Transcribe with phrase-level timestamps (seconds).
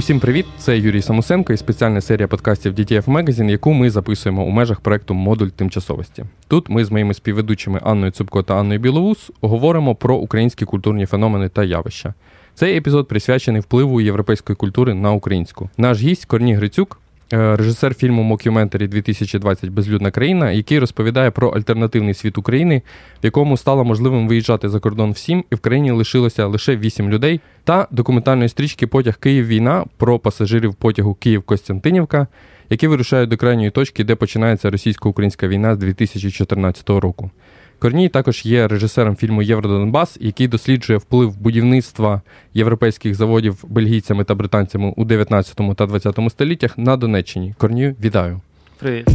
[0.00, 0.46] Усім привіт!
[0.58, 5.14] Це Юрій Самусенко і спеціальна серія подкастів DTF Magazine, яку ми записуємо у межах проекту
[5.14, 6.24] Модуль тимчасовості.
[6.48, 11.48] Тут ми з моїми співведучими Анною Цупко та Анною Білоус говоримо про українські культурні феномени
[11.48, 12.14] та явища.
[12.54, 15.70] Цей епізод присвячений впливу європейської культури на українську.
[15.76, 16.99] Наш гість Корній Грицюк,
[17.32, 18.88] режисер фільму Мокюментарі.
[18.88, 22.82] 2020 Безлюдна країна, який розповідає про альтернативний світ України,
[23.22, 27.40] в якому стало можливим виїжджати за кордон всім, і в країні лишилося лише вісім людей,
[27.64, 32.26] та документальної стрічки Потяг Київ війна про пасажирів потягу Київ-Костянтинівка,
[32.70, 37.30] які вирушають до крайньої точки, де починається російсько-українська війна з 2014 року.
[37.80, 42.22] Корній також є режисером фільму Євродонбас, який досліджує вплив будівництва
[42.54, 47.54] європейських заводів бельгійцями та британцями у 19 та 20 століттях на Донеччині.
[47.58, 48.40] Корнію, вітаю.
[48.78, 49.06] Привіт.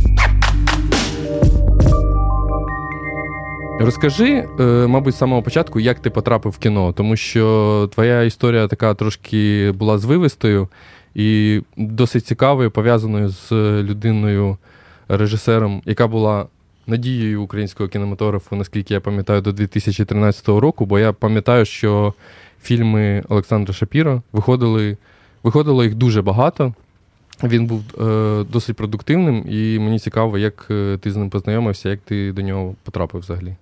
[3.80, 8.68] Розкажи, е, мабуть, з самого початку, як ти потрапив в кіно, тому що твоя історія
[8.68, 10.68] така трошки була звивистою
[11.16, 13.52] і досить цікавою, пов'язаною з
[13.84, 14.58] людиною,
[15.08, 16.46] режисером, яка була
[16.88, 22.14] надією українського кінематографу, наскільки я пам'ятаю, до 2013 року, бо я пам'ятаю, що
[22.62, 24.98] фільми Олександра Шапіро виходили,
[25.44, 26.74] виходило їх дуже багато.
[27.44, 32.00] Він був е, досить продуктивним, і мені цікаво, як е, ти з ним познайомився, як
[32.00, 33.56] ти до нього потрапив взагалі.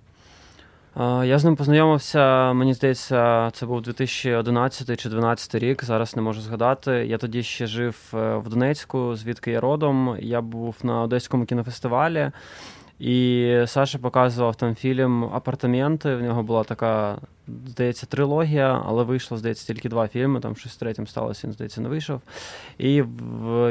[1.24, 5.84] Я з ним познайомився, мені здається, це був 2011 чи 2012 рік.
[5.84, 6.90] Зараз не можу згадати.
[6.90, 10.16] Я тоді ще жив е, в Донецьку, звідки я родом.
[10.20, 12.30] Я був на Одеському кінофестивалі.
[12.98, 16.16] І Саша показував там фільм Апартаменти.
[16.16, 17.18] В нього була така,
[17.66, 20.40] здається, трилогія, але вийшло, здається, тільки два фільми.
[20.40, 22.20] Там щось третім сталося, він здається, не вийшов.
[22.78, 23.02] І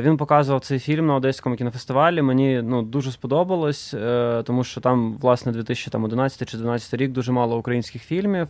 [0.02, 2.22] він показував цей фільм на Одеському кінофестивалі.
[2.22, 7.58] Мені ну, дуже сподобалось, е, тому що там, власне, 2011 чи 2012 рік дуже мало
[7.58, 8.48] українських фільмів.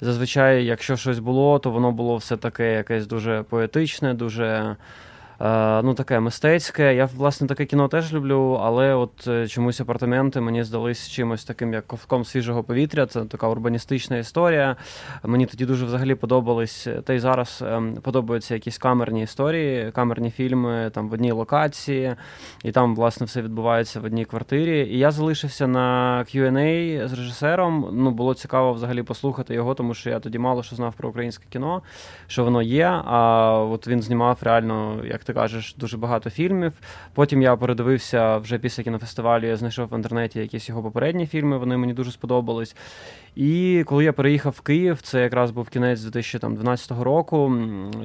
[0.00, 4.76] Зазвичай, якщо щось було, то воно було все таке якесь дуже поетичне, дуже.
[5.40, 6.94] Е, ну, таке мистецьке.
[6.94, 11.72] Я, власне, таке кіно теж люблю, але от е, чомусь апартаменти мені здались чимось таким,
[11.72, 13.06] як ковком свіжого повітря.
[13.06, 14.76] Це така урбаністична історія.
[15.22, 20.90] Мені тоді дуже взагалі подобались, та й зараз ем, подобаються якісь камерні історії, камерні фільми
[20.94, 22.14] там в одній локації,
[22.64, 24.78] і там, власне, все відбувається в одній квартирі.
[24.78, 27.88] І я залишився на Q&A з режисером.
[27.92, 31.44] Ну, було цікаво взагалі послухати його, тому що я тоді мало що знав про українське
[31.50, 31.82] кіно,
[32.26, 32.86] що воно є.
[33.04, 36.72] А от він знімав реально як ти кажеш, дуже багато фільмів.
[37.14, 41.76] Потім я передивився вже після кінофестивалю, я знайшов в інтернеті якісь його попередні фільми, вони
[41.76, 42.76] мені дуже сподобались.
[43.36, 47.48] І коли я переїхав в Київ, це якраз був кінець 2012 року.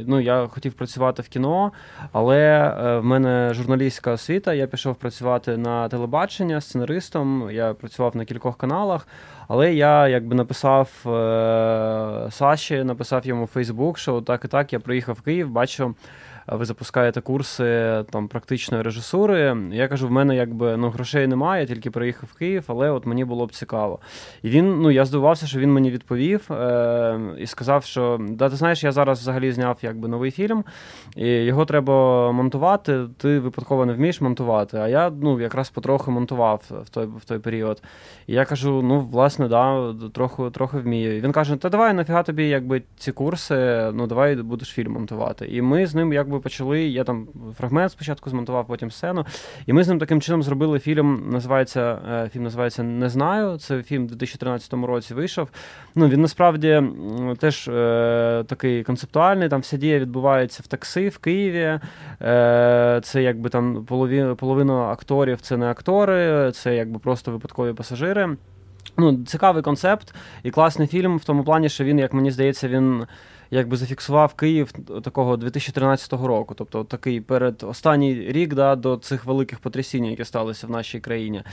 [0.07, 1.71] Ну, я хотів працювати в кіно,
[2.11, 4.53] але е, в мене журналістська освіта.
[4.53, 7.49] Я пішов працювати на телебачення сценаристом.
[7.51, 9.07] Я працював на кількох каналах.
[9.47, 14.79] Але я якби написав е, Саші, написав йому в Фейсбук, що так і так я
[14.79, 15.95] приїхав в Київ, бачу
[16.47, 19.57] ви запускаєте курси там практичної режисури.
[19.71, 23.05] Я кажу, в мене якби ну грошей немає, я тільки приїхав в Київ, але от
[23.05, 23.99] мені було б цікаво.
[24.43, 28.55] І він, ну я здивувався, що він мені відповів е- і сказав, що да, ти
[28.55, 30.63] знаєш, я зараз взагалі зняв якби новий фільм,
[31.15, 32.99] і його треба монтувати.
[33.17, 34.77] Ти випадково не вмієш монтувати.
[34.77, 37.81] А я ну якраз потроху монтував в той в той період.
[38.27, 41.17] І я кажу: ну, власне, да, трохи трохи вмію.
[41.17, 45.47] І він каже: Та давай нафіга тобі якби ці курси, ну давай будеш фільм монтувати.
[45.47, 46.81] І ми з ним якби почали.
[46.81, 47.27] Я там
[47.57, 49.25] фрагмент спочатку змонтував, потім сцену.
[49.65, 51.29] І ми з ним таким чином зробили фільм.
[51.31, 53.57] Називається е, фільм називається Не знаю.
[53.57, 55.49] Це фільм у 2013 році вийшов.
[55.95, 56.83] Ну він насправді
[57.39, 59.49] теж е, такий концептуальний.
[59.49, 61.79] Там вся дія відбувається в такси в Києві.
[62.21, 68.37] Е, Це якби там половина, половина акторів це не актори, це якби просто випадкові пасажири.
[68.97, 73.05] Ну, Цікавий концепт і класний фільм в тому плані, що він, як мені здається, він
[73.51, 74.71] якби зафіксував Київ
[75.03, 76.53] такого 2013 року.
[76.57, 81.43] Тобто такий перед останній рік да, до цих великих потрясінь, які сталися в нашій країні.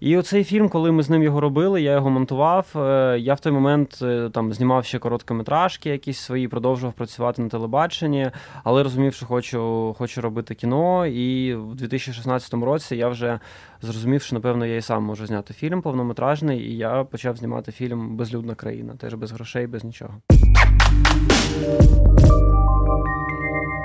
[0.00, 2.66] І оцей фільм, коли ми з ним його робили, я його монтував.
[2.76, 7.48] Е, я в той момент е, там знімав ще короткометражки, якісь свої, продовжував працювати на
[7.48, 8.30] телебаченні,
[8.64, 11.06] але розумів, що хочу хочу робити кіно.
[11.06, 13.40] І в 2016 році я вже
[13.82, 18.16] зрозумів, що напевно я і сам можу зняти фільм повнометражний, і я почав знімати фільм
[18.16, 20.14] Безлюдна країна, теж без грошей, без нічого.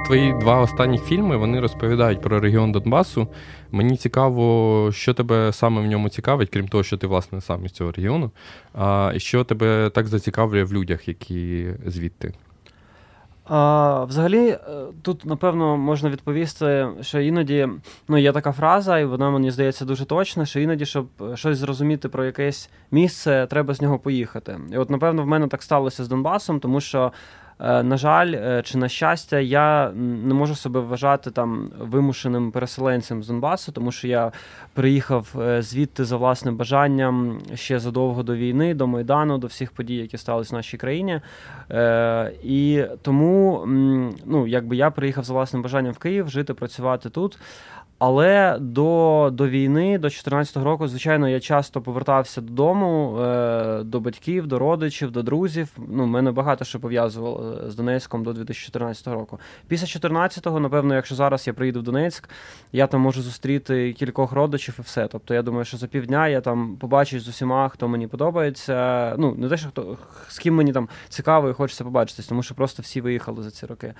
[0.05, 3.27] Твої два останні фільми вони розповідають про регіон Донбасу.
[3.71, 7.71] Мені цікаво, що тебе саме в ньому цікавить, крім того, що ти власне сам із
[7.71, 8.31] цього регіону.
[8.73, 12.33] А що тебе так зацікавлює в людях, які звідти?
[13.45, 14.59] А, Взагалі, е,
[15.01, 17.69] тут напевно можна відповісти, що іноді
[18.07, 22.09] ну, є така фраза, і вона мені здається дуже точна, що іноді, щоб щось зрозуміти
[22.09, 24.59] про якесь місце, треба з нього поїхати.
[24.71, 27.11] І от, напевно, в мене так сталося з Донбасом, тому що
[27.42, 33.23] Е, на жаль, е, чи на щастя, я не можу себе вважати там вимушеним переселенцем
[33.23, 34.31] з Донбасу, тому що я
[34.73, 39.95] приїхав е, звідти за власним бажанням ще задовго до війни, до Майдану, до всіх подій,
[39.95, 41.21] які сталися в нашій країні.
[42.43, 43.63] І тому
[44.25, 47.37] ну, якби я приїхав за власним бажанням в Київ жити, працювати тут.
[48.05, 54.47] Але до до війни, до 2014 року, звичайно, я часто повертався додому, е, до батьків,
[54.47, 55.77] до родичів, до друзів.
[55.87, 59.39] Ну, мене багато що пов'язувало е, з Донецьком до 2014 року.
[59.67, 62.29] Після 2014-го, напевно, якщо зараз я приїду в Донецьк,
[62.71, 65.07] я там можу зустріти кількох родичів і все.
[65.07, 69.15] Тобто, я думаю, що за півдня я там побачусь з усіма, хто мені подобається.
[69.17, 69.97] Ну, не те, що хто
[70.27, 73.65] з ким мені там цікаво і хочеться побачитись, тому що просто всі виїхали за ці
[73.65, 73.93] роки.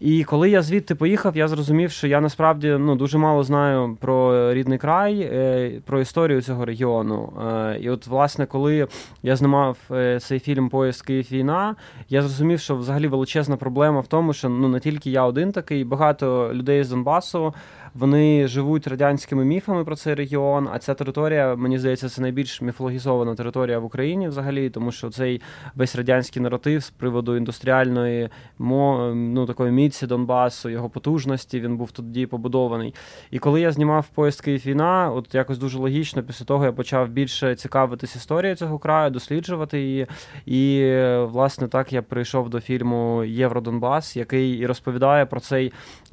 [0.00, 4.54] І коли я звідти поїхав, я зрозумів, що я насправді ну, дуже мало знаю про
[4.54, 7.32] рідний край, е, про історію цього регіону.
[7.46, 8.88] Е, і от, власне, коли
[9.22, 11.76] я знімав е, цей фільм Поїзд Київ війна,
[12.08, 15.84] я зрозумів, що взагалі величезна проблема в тому, що ну не тільки я один такий,
[15.84, 17.54] багато людей з Донбасу.
[17.94, 20.68] Вони живуть радянськими міфами про цей регіон.
[20.72, 25.40] А ця територія, мені здається, це найбільш міфологізована територія в Україні взагалі, тому що цей
[25.74, 32.26] весь радянський наратив з приводу індустріальної ну, такої міці Донбасу, його потужності, він був тоді
[32.26, 32.94] побудований.
[33.30, 37.08] І коли я знімав поїзд Київ війна, от якось дуже логічно, після того я почав
[37.08, 40.06] більше цікавитись історією цього краю, досліджувати її.
[40.46, 45.72] І власне так я прийшов до фільму Євродонбас, який і розповідає про цей.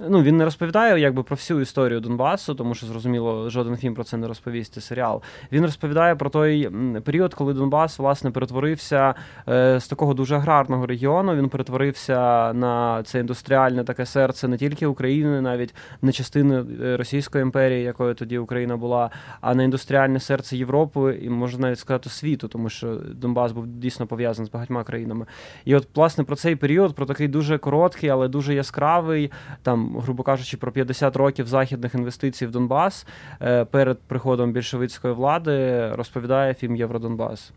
[0.10, 4.04] Ну він не розповідає якби про всю історію Донбасу, тому що зрозуміло, жоден фільм про
[4.04, 4.82] це не розповісти.
[4.82, 5.22] Серіал
[5.52, 6.70] він розповідає про той
[7.04, 9.16] період, коли Донбас власне перетворився
[9.50, 11.36] е, з такого дуже аграрного регіону.
[11.36, 17.42] Він перетворився на це індустріальне таке серце не тільки України, навіть не частини е, Російської
[17.42, 19.10] імперії, якою тоді Україна була,
[19.42, 24.08] а на індустріальне серце Європи і можна навіть сказати світу, тому що Донбас був дійсно
[24.08, 25.26] пов'язаний з багатьма країнами.
[25.66, 29.32] І от власне про цей період, про такий дуже короткий, але дуже яскравий,
[29.64, 33.08] там, грубо кажучи, про 50 років за західних інвестицій в Донбас
[33.42, 37.52] е, перед приходом більшовицької влади розповідає фільм Євродонбас.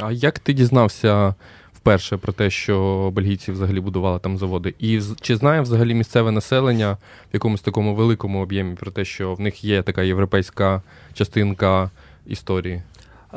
[0.00, 1.34] А як ти дізнався
[1.74, 4.74] вперше про те, що бельгійці взагалі будували там заводи?
[4.78, 9.40] І чи знає взагалі місцеве населення в якомусь такому великому об'ємі про те, що в
[9.40, 10.82] них є така європейська
[11.14, 11.90] частинка
[12.26, 12.82] історії?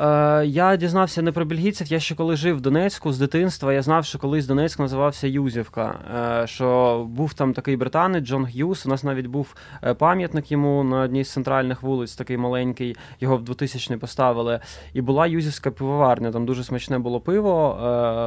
[0.00, 1.86] Е, Я дізнався не про бельгійців.
[1.86, 5.98] Я ще коли жив в Донецьку з дитинства, я знав, що колись Донецьк називався Юзівка.
[6.42, 8.86] Е, Що був там такий британець Джон Г'юз.
[8.86, 12.96] У нас навіть був е, пам'ятник йому на одній з центральних вулиць, такий маленький.
[13.20, 14.60] Його в 2000-й поставили.
[14.92, 16.30] І була Юзівська пивоварня.
[16.30, 17.78] Там дуже смачне було пиво.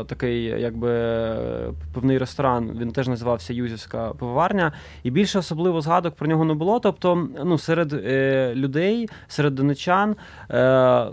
[0.07, 0.89] Такий, якби
[1.93, 2.71] пивний ресторан.
[2.79, 4.71] Він теж називався Юзівська пивоварня.
[5.03, 6.79] І більше особливо згадок про нього не було.
[6.79, 7.93] Тобто, ну серед
[8.57, 10.15] людей, серед донечан,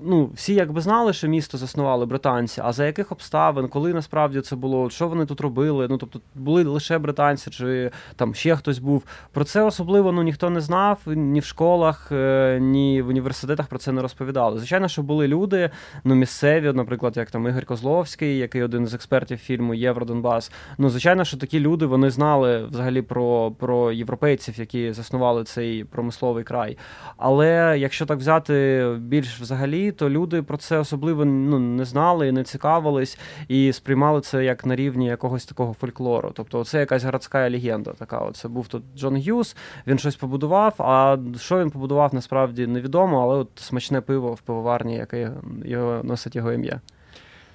[0.03, 4.41] ну всі всі якби знали, що місто заснували британці, а за яких обставин, коли насправді
[4.41, 5.87] це було, що вони тут робили?
[5.91, 9.05] Ну тобто були лише британці, чи там ще хтось був.
[9.33, 13.79] Про це особливо ну ніхто не знав ні в школах, е, ні в університетах про
[13.79, 14.59] це не розповідали.
[14.59, 15.71] Звичайно, що були люди,
[16.05, 20.53] ну місцеві, наприклад, як там Ігор Козловський, який один з експертів фільму Євродонбас.
[20.79, 26.45] Ну, звичайно, що такі люди вони знали взагалі про, про європейців, які заснували цей промисловий
[26.45, 26.79] край.
[27.17, 32.29] Але якщо так взяти більш взагалі, то люди люди про це особливо ну, не знали
[32.29, 36.31] і не цікавились, і сприймали це як на рівні якогось такого фольклору.
[36.35, 37.93] Тобто, це якась городська легенда.
[37.93, 40.75] Така от це був тут Джон Г'юз, він щось побудував.
[40.79, 45.31] А що він побудував, насправді невідомо, але от смачне пиво в пивоварні, яке
[45.65, 46.81] його носить його ім'я.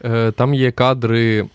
[0.05, 1.45] Е, там є кадри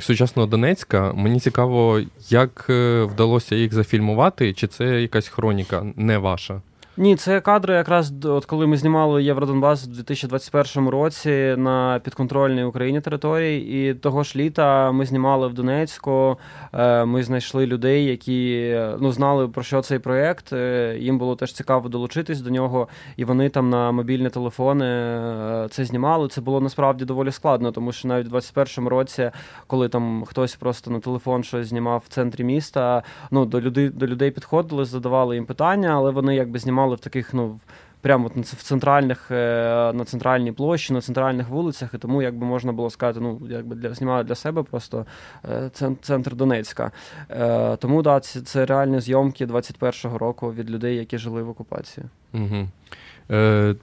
[0.00, 1.12] сучасного Донецька.
[1.14, 6.62] Мені цікаво, як е, вдалося їх зафільмувати, чи це якась хроніка не ваша?
[7.00, 13.00] Ні, це кадри, якраз от коли ми знімали Євродонбас у 2021 році на підконтрольній Україні
[13.00, 16.38] території, і того ж літа ми знімали в Донецьку.
[16.72, 20.52] Е, ми знайшли людей, які ну знали про що цей проєкт.
[20.52, 25.66] Е, їм було теж цікаво долучитись до нього, і вони там на мобільні телефони е,
[25.70, 26.28] це знімали.
[26.28, 29.30] Це було насправді доволі складно, тому що навіть у 2021 році,
[29.66, 34.06] коли там хтось просто на телефон щось знімав в центрі міста, ну до людей до
[34.06, 37.60] людей підходили, задавали їм питання, але вони якби знімали знімали в таких, ну.
[38.00, 42.90] Прямо в центральних е, на центральній площі, на центральних вулицях, і тому якби можна було
[42.90, 45.06] сказати, ну якби для знімали для себе просто
[45.44, 45.70] е,
[46.02, 46.92] центр Донецька.
[47.30, 52.06] Е, тому да, це, це реальні зйомки 21-го року від людей, які жили в окупації.
[52.34, 52.68] Угу.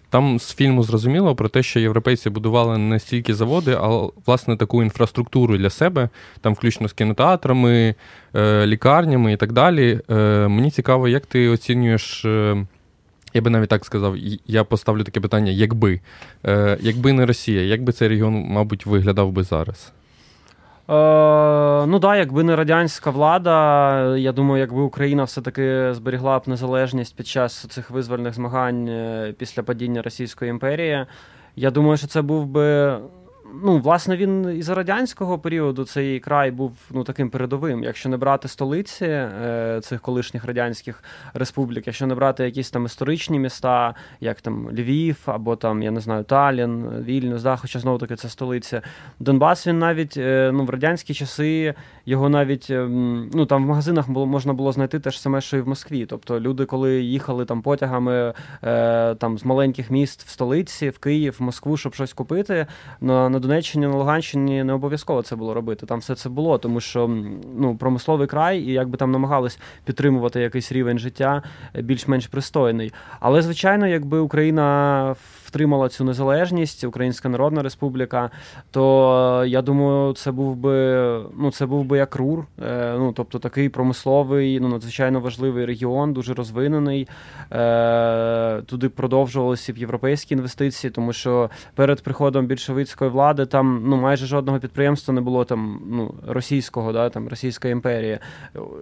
[0.10, 4.84] Там з фільму зрозуміло про те, що європейці будували не стільки заводи, а власне таку
[4.84, 6.10] інфраструктуру для себе,
[6.42, 7.96] там включно з кінотеатрами,
[8.66, 10.00] лікарнями і так далі.
[10.48, 12.26] Мені цікаво, як ти оцінюєш.
[13.36, 14.16] Я би навіть так сказав,
[14.48, 16.00] я поставлю таке питання: якби
[16.46, 19.94] Е, якби не Росія, як би цей регіон, мабуть, виглядав би зараз?
[21.88, 27.28] Ну да, якби не радянська влада, я думаю, якби Україна все-таки зберігла б незалежність під
[27.28, 28.90] час цих визвольних змагань
[29.38, 31.06] після падіння Російської імперії.
[31.56, 32.98] Я думаю, що це був би
[33.54, 37.84] ну, власне, він із радянського періоду цей край був ну, таким передовим.
[37.84, 43.40] Якщо не брати столиці е, цих колишніх радянських республік, якщо не брати якісь там історичні
[43.40, 48.16] міста, як там Львів або там, я не знаю, Талін, Вільнюс, да, хоча знову таки
[48.16, 48.82] це столиця.
[49.20, 51.74] Донбас він навіть е, ну, в радянські часи
[52.06, 52.88] його навіть е,
[53.34, 56.06] ну, там в магазинах було, можна було знайти те ж саме, що і в Москві.
[56.06, 58.34] Тобто люди, коли їхали там потягами
[58.64, 62.68] е, там, з маленьких міст в столиці, в Київ, в Москву, щоб щось купити.
[63.02, 65.86] на на Донеччині, на Луганщині не обов'язково це було робити.
[65.86, 67.08] Там все це було, тому що
[67.58, 71.44] ну, промисловий край, і якби там намагались підтримувати якийсь рівень життя
[71.76, 72.94] е, більш-менш пристойний.
[73.20, 78.32] Але, звичайно, якби Україна втримала цю незалежність, Українська Народна Республіка,
[78.72, 80.76] то я думаю, це був би
[81.38, 86.14] ну, це був би як РУР, е, ну тобто такий промисловий, ну надзвичайно важливий регіон,
[86.14, 87.08] дуже розвинений.
[87.52, 94.26] Е, туди продовжувалися б європейські інвестиції, тому що перед приходом більшовицької влади там ну майже
[94.26, 98.20] жодного підприємства не було там ну російського, да там Російської імперії,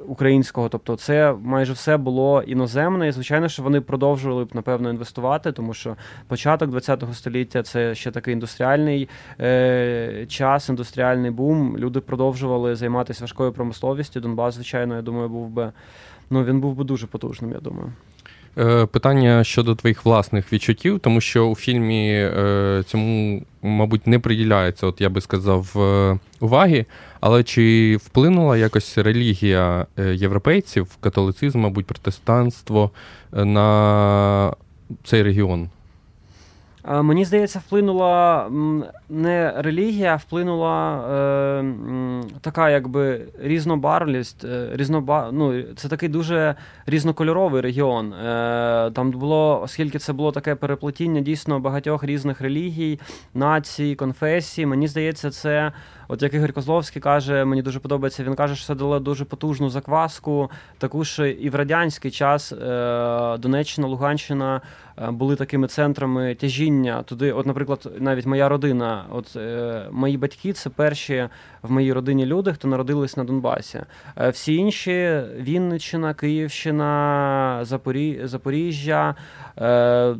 [0.07, 0.69] українського.
[0.69, 3.07] Тобто, це майже все було іноземне.
[3.07, 5.95] І звичайно, що вони продовжували б напевно інвестувати, тому що
[6.27, 11.77] початок ХХ століття це ще такий індустріальний е, час, індустріальний бум.
[11.77, 14.19] Люди продовжували займатися важкою промисловістю.
[14.19, 15.71] Донбас, звичайно, я думаю, був би
[16.29, 17.51] ну він був би дуже потужним.
[17.51, 17.93] Я думаю.
[18.57, 24.87] Е, питання щодо твоїх власних відчуттів, тому що у фільмі е, цьому, мабуть, не приділяється,
[24.87, 26.85] от я би сказав, е, уваги.
[27.19, 32.91] Але чи вплинула якось релігія європейців, католицизм, мабуть, протестанство
[33.31, 34.53] на
[35.03, 35.69] цей регіон?
[36.87, 38.49] Мені здається, вплинула
[39.09, 41.63] не релігія, а вплинула е,
[42.41, 45.29] така, якби різнобарвлість, Е, різноба...
[45.31, 48.13] ну, Це такий дуже різнокольоровий регіон.
[48.13, 52.99] Е, Там було, оскільки це було таке переплетіння дійсно багатьох різних релігій,
[53.33, 54.65] націй, конфесій.
[54.65, 55.71] Мені здається, це.
[56.07, 59.69] От як Ігор Козловський каже, мені дуже подобається, він каже, що це дало дуже потужну
[59.69, 60.51] закваску.
[60.77, 64.61] Таку ж і в радянський час е, Донеччина, Луганщина
[64.97, 67.31] е, були такими центрами тяжіння туди.
[67.31, 71.29] От, наприклад, навіть моя родина, от е, мої батьки це перші
[71.61, 73.79] в моїй родині люди, хто народились на Донбасі.
[74.31, 78.21] Всі інші Вінниччина, Київщина, Запорі...
[78.23, 79.15] Запоріжжя.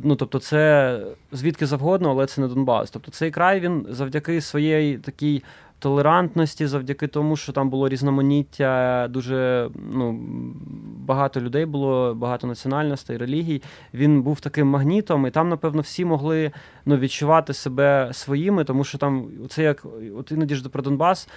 [0.02, 1.00] Ну тобто, це
[1.32, 2.90] звідки завгодно, але це не Донбас.
[2.90, 5.42] Тобто цей край він завдяки своєї такій
[5.78, 10.20] толерантності, завдяки тому, що там було різноманіття, дуже ну,
[10.98, 13.62] багато людей було, багато національностей, релігій.
[13.94, 16.52] Він був таким магнітом, і там, напевно, всі могли
[16.86, 21.28] ну, відчувати себе своїми, тому що там це як от іноді ж про Донбас,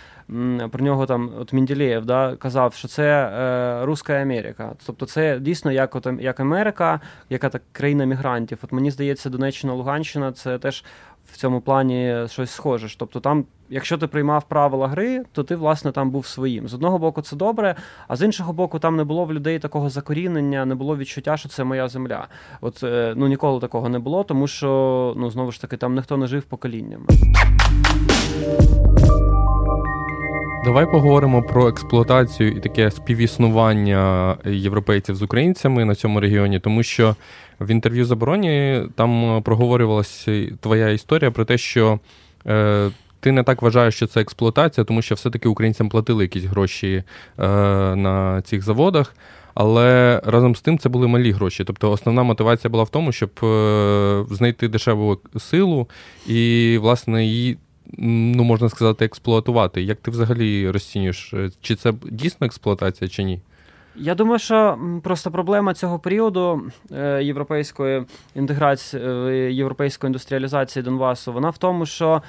[0.71, 4.73] про нього там от Мінділеєв да, казав, що це е, Руська Америка.
[4.85, 8.57] Тобто, це дійсно як от, як Америка, яка так країна мігрантів.
[8.61, 10.83] От мені здається, Донеччина, Луганщина це теж
[11.25, 12.97] в цьому плані щось схоже.
[12.97, 16.67] Тобто, там, якщо ти приймав правила гри, то ти, власне, там був своїм.
[16.67, 17.75] З одного боку, це добре,
[18.07, 21.49] а з іншого боку, там не було в людей такого закорінення, не було відчуття, що
[21.49, 22.27] це моя земля.
[22.61, 26.17] От е, ну ніколи такого не було, тому що ну знову ж таки там ніхто
[26.17, 27.05] не жив поколіннями.
[30.65, 37.15] Давай поговоримо про експлуатацію і таке співіснування європейців з українцями на цьому регіоні, тому що
[37.59, 41.99] в інтерв'ю забороні там проговорювалася твоя історія про те, що
[42.47, 47.03] е, ти не так вважаєш, що це експлуатація, тому що все-таки українцям платили якісь гроші
[47.39, 47.47] е,
[47.95, 49.15] на цих заводах.
[49.59, 51.63] Але разом з тим це були малі гроші.
[51.63, 55.87] Тобто основна мотивація була в тому, щоб е, знайти дешеву силу
[56.27, 57.57] і, власне, її
[57.97, 59.81] ну, можна сказати, експлуатувати.
[59.81, 63.41] Як ти взагалі розцінюєш, е, чи це дійсно експлуатація, чи ні?
[63.99, 68.05] Я думаю, що просто проблема цього періоду е, європейської
[68.35, 72.21] інтеграції, е, європейської індустріалізації Донбасу, вона в тому, що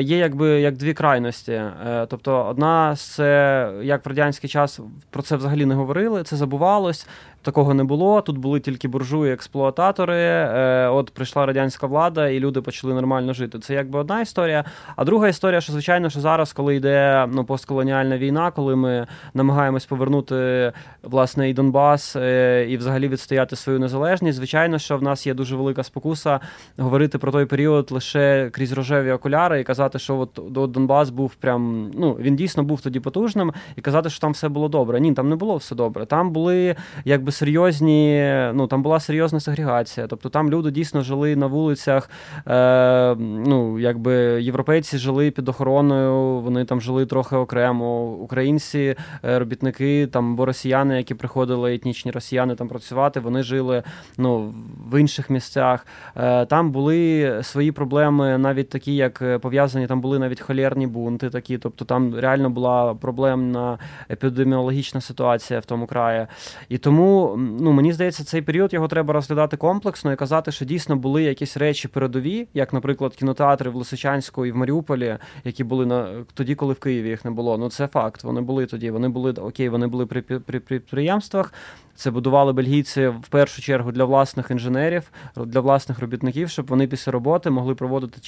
[0.00, 1.62] є якби як дві крайності.
[2.08, 4.80] Тобто, одна це як в радянський час
[5.10, 7.06] про це взагалі не говорили, це забувалось
[7.46, 8.20] такого не було.
[8.20, 10.16] Тут були тільки буржуї, експлуататори.
[10.16, 13.58] Е, От прийшла радянська влада, і люди почали нормально жити.
[13.58, 14.64] Це якби одна історія.
[14.96, 19.86] А друга історія, що звичайно, що зараз, коли йде ну, постколоніальна війна, коли ми намагаємось
[19.86, 20.72] повернути
[21.02, 25.56] власне і Донбас, е, і взагалі відстояти свою незалежність, звичайно, що в нас є дуже
[25.56, 26.40] велика спокуса
[26.78, 31.34] говорити про той період лише крізь рожеві окуляри і казати, що от, от Донбас був
[31.34, 35.00] прям ну він дійсно був тоді потужним, і казати, що там все було добре.
[35.00, 36.06] Ні, там не було все добре.
[36.06, 40.06] Там були якби серйозні, ну там була серйозна сегрегація.
[40.06, 42.10] Тобто там люди дійсно жили на вулицях.
[42.48, 43.14] Е,
[43.46, 48.04] ну, якби Європейці жили під охороною, вони там жили трохи окремо.
[48.04, 53.82] Українці, е, робітники там або росіяни, які приходили, етнічні росіяни там працювати, вони жили
[54.18, 54.54] ну,
[54.90, 55.86] в інших місцях.
[56.16, 61.30] Е, там були свої проблеми, навіть такі, як е, пов'язані, там були навіть холєрні бунти,
[61.30, 61.58] такі.
[61.58, 63.78] Тобто там реально була проблемна
[64.10, 66.26] епідеміологічна ситуація в тому краї.
[66.68, 70.96] І тому ну, мені здається, цей період його треба розглядати комплексно і казати, що дійсно
[70.96, 76.24] були якісь речі передові, як, наприклад, кінотеатри в Лисичанську і в Маріуполі, які були на
[76.34, 77.58] тоді, коли в Києві їх не було.
[77.58, 78.24] Ну це факт.
[78.24, 78.90] Вони були тоді.
[78.90, 81.52] Вони були окей, вони були при, при підприємствах.
[81.96, 87.12] Це будували бельгійці в першу чергу для власних інженерів, для власних робітників, щоб вони після
[87.12, 88.20] роботи могли проводити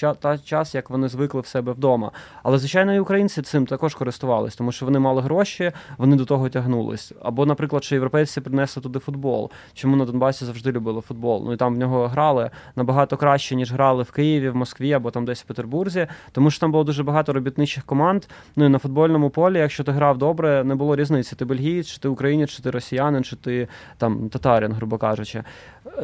[0.44, 2.10] час, як вони звикли в себе вдома.
[2.42, 6.48] Але звичайно, і українці цим також користувались, тому що вони мали гроші, вони до того
[6.48, 7.12] тягнулись.
[7.22, 9.50] Або, наприклад, що європейці принесли туди футбол.
[9.74, 11.42] Чому на Донбасі завжди любили футбол?
[11.46, 15.10] Ну і там в нього грали набагато краще, ніж грали в Києві, в Москві або
[15.10, 18.24] там десь в Петербурзі, тому що там було дуже багато робітничих команд.
[18.56, 21.36] Ну і на футбольному полі, якщо ти грав добре, не було різниці.
[21.36, 23.57] Ти бельгієць, чи ти українець, чи ти росіянин, чи ти
[23.98, 25.42] там татарин, грубо кажучи.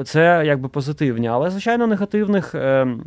[0.04, 2.54] Це якби позитивні, але звичайно негативних.
[2.54, 3.04] Ем,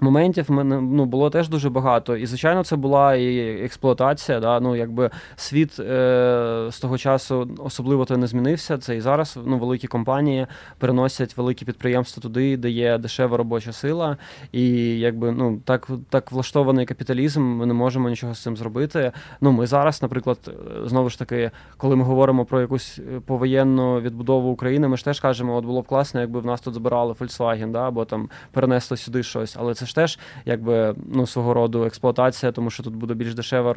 [0.00, 2.16] Моментів мене ну, було теж дуже багато.
[2.16, 4.40] І, звичайно, це була і експлуатація.
[4.40, 4.60] Да?
[4.60, 8.78] Ну, якби Світ е, з того часу особливо то не змінився.
[8.78, 10.46] Це і зараз ну, великі компанії
[10.78, 14.16] переносять великі підприємства туди, де є дешева робоча сила.
[14.52, 14.68] І
[14.98, 19.12] якби ну, так так влаштований капіталізм, ми не можемо нічого з цим зробити.
[19.40, 20.38] Ну, Ми зараз, наприклад,
[20.84, 25.56] знову ж таки, коли ми говоримо про якусь повоєнну відбудову України, ми ж теж кажемо,
[25.56, 27.88] от було б класно, якби в нас тут збирали Volkswagen, да?
[27.88, 29.56] або там перенесли сюди щось.
[29.58, 33.72] Але це ж теж якби ну свого роду експлуатація, тому що тут буде більш дешева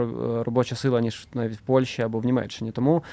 [0.45, 2.71] робоча сила, ніж навіть в Польщі або в Німеччині.
[2.71, 3.03] Тому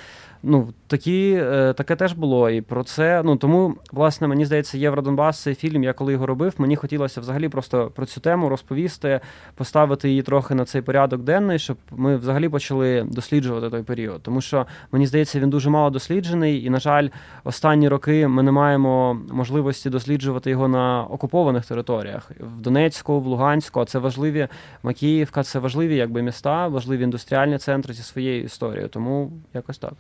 [0.43, 2.51] ну такі, е, таке теж було.
[2.51, 5.85] І про це ну тому, власне, мені здається, Євродонбас цей фільм.
[5.85, 9.21] Я коли його робив, мені хотілося взагалі просто про цю тему розповісти,
[9.55, 14.23] поставити її трохи на цей порядок денний, щоб ми взагалі почали досліджувати той період.
[14.23, 17.09] Тому що мені здається, він дуже мало досліджений, і на жаль,
[17.45, 23.81] останні роки ми не маємо можливості досліджувати його на окупованих територіях в Донецьку, в Луганську.
[23.81, 24.49] А це важливі
[24.83, 28.89] Макіївка, це важливі якби міста, важливі індустріальні центри зі своєю історією.
[28.89, 29.93] Тому якось так.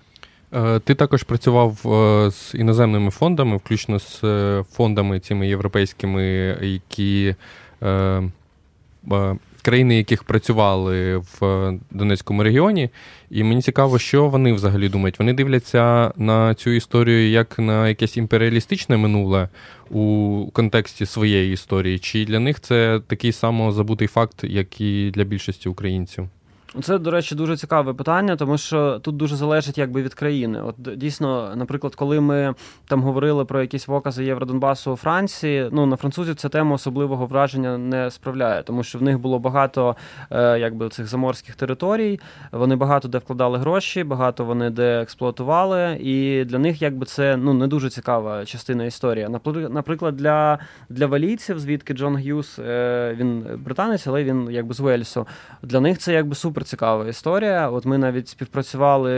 [0.54, 6.22] Е, ти також працював е, з іноземними фондами, включно з е, фондами цими європейськими,
[6.62, 7.34] які
[9.62, 12.90] країни, яких працювали в Донецькому регіоні.
[13.30, 15.18] І мені цікаво, що вони взагалі думають.
[15.18, 19.48] Вони дивляться на цю історію як на якесь імперіалістичне минуле
[19.90, 25.68] у контексті своєї історії, чи для них це такий самозабутий факт, як і для більшості
[25.68, 26.28] українців.
[26.82, 30.62] Це, до речі, дуже цікаве питання, тому що тут дуже залежить якби від країни.
[30.62, 32.54] От дійсно, наприклад, коли ми
[32.88, 37.78] там говорили про якісь покази Євродонбасу у Франції, ну на французів ця тема особливого враження
[37.78, 39.96] не справляє, тому що в них було багато
[40.30, 42.20] е, якби цих заморських територій.
[42.52, 47.54] Вони багато де вкладали гроші, багато вони де експлуатували, і для них якби це ну
[47.54, 49.28] не дуже цікава частина історії.
[49.70, 55.26] Наприклад, для для валійців, звідки Джон Г'юз, е, він британець, але він якби з Уельсу.
[55.62, 57.70] Для них це якби супер супер цікава історія.
[57.70, 59.10] От ми навіть співпрацювали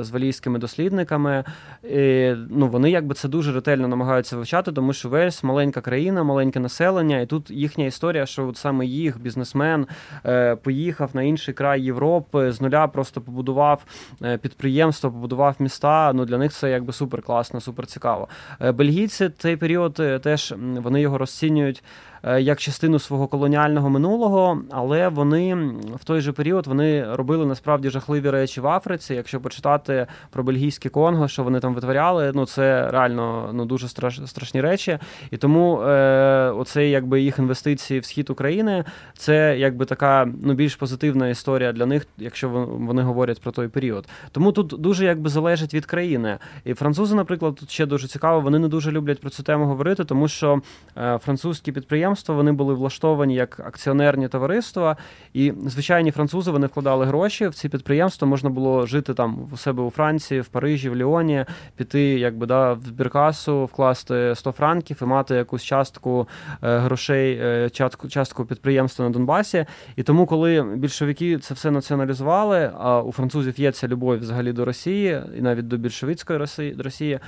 [0.00, 1.44] з валійськими дослідниками.
[1.82, 6.60] І, ну, Вони якби це дуже ретельно намагаються вивчати, тому що Вельс маленька країна, маленьке
[6.60, 9.86] населення, і тут їхня історія, що от саме їх бізнесмен
[10.26, 13.84] е, поїхав на інший край Європи, з нуля просто побудував
[14.22, 16.12] е, підприємство, побудував міста.
[16.12, 18.28] Ну Для них це якби супер класно, супер цікаво.
[18.60, 21.82] Е, бельгійці цей період е, теж вони його розцінюють.
[22.26, 25.54] Е, як частину свого колоніального минулого, але вони
[25.94, 29.14] в той же період вони робили насправді жахливі речі в Африці.
[29.14, 34.20] Якщо почитати про бельгійське Конго, що вони там витворяли, ну це реально ну дуже страш,
[34.26, 34.98] страшні речі.
[35.30, 38.84] І тому е, оцей якби їх інвестиції в схід України
[39.14, 44.08] це якби така ну більш позитивна історія для них, якщо вони говорять про той період.
[44.32, 46.38] Тому тут дуже якби залежить від країни.
[46.64, 50.04] І французи, наприклад, тут ще дуже цікаво, вони не дуже люблять про цю тему говорити,
[50.04, 50.60] тому що
[50.96, 54.96] е, французькі підприємства підприємства вони були влаштовані як акціонерні товариства,
[55.34, 58.28] і звичайні французи вони вкладали гроші в ці підприємства.
[58.28, 61.44] Можна було жити там у себе у Франції, в Парижі, в Ліоні,
[61.76, 66.28] піти, якби да, в збіркасу, вкласти 100 франків і мати якусь частку
[66.62, 69.66] е, грошей, е, частку частку підприємства на Донбасі.
[69.96, 74.64] І тому, коли більшовики це все націоналізували, а у французів є ця любов взагалі до
[74.64, 76.38] Росії і навіть до більшовицької
[76.78, 77.20] Росії,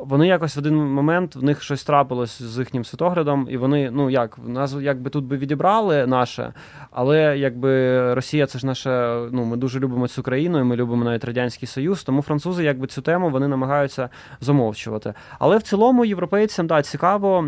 [0.00, 4.10] вони якось в один момент в них щось трапилось з їхнім світоглядом, і вони, ну
[4.10, 6.52] як, нас якби тут би відібрали наше,
[6.90, 9.22] але якби Росія це ж наша.
[9.32, 12.86] Ну, ми дуже любимо цю країну, і ми любимо навіть Радянський Союз, тому французи якби
[12.86, 14.08] цю тему вони намагаються
[14.40, 15.14] замовчувати.
[15.38, 17.42] Але в цілому європейцям да, цікаво,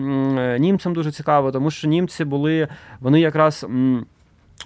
[0.59, 2.69] німцям дуже цікаво, тому що німці були,
[3.01, 3.67] вони якраз.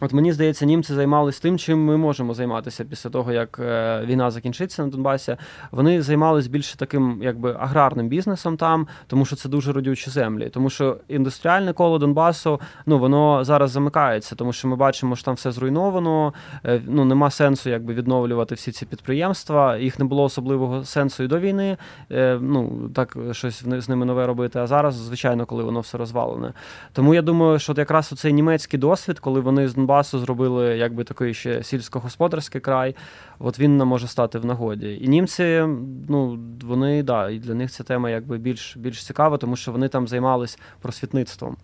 [0.00, 4.30] От мені здається, німці займалися тим, чим ми можемо займатися після того, як е, війна
[4.30, 5.36] закінчиться на Донбасі.
[5.70, 10.48] Вони займалися більше таким, якби аграрним бізнесом там, тому що це дуже родючі землі.
[10.48, 15.34] Тому що індустріальне коло Донбасу ну воно зараз замикається, тому що ми бачимо, що там
[15.34, 16.34] все зруйновано.
[16.64, 19.76] Е, ну нема сенсу якби відновлювати всі ці підприємства.
[19.76, 21.76] Їх не було особливого сенсу і до війни.
[22.10, 24.58] Е, ну так щось з ними нове робити.
[24.58, 26.52] А зараз, звичайно, коли воно все розвалене.
[26.92, 31.62] Тому я думаю, що якраз оцей німецький досвід, коли вони Донбасу зробили якби такий ще
[31.62, 32.94] сільськогосподарський край.
[33.38, 34.98] От він нам може стати в нагоді.
[35.00, 35.64] І німці,
[36.08, 39.88] ну вони да, і для них ця тема якби більш більш цікава, тому що вони
[39.88, 41.56] там займались просвітництвом.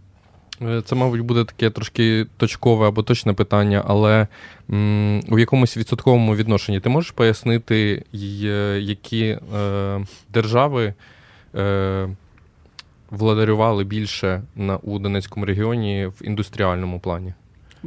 [0.62, 4.26] Е, це, мабуть, буде таке трошки точкове або точне питання, але
[4.70, 8.04] м, у якомусь відсотковому відношенні ти можеш пояснити,
[8.80, 10.00] які е,
[10.32, 10.94] держави
[11.54, 12.08] е,
[13.10, 17.34] владарювали більше на у Донецькому регіоні в індустріальному плані?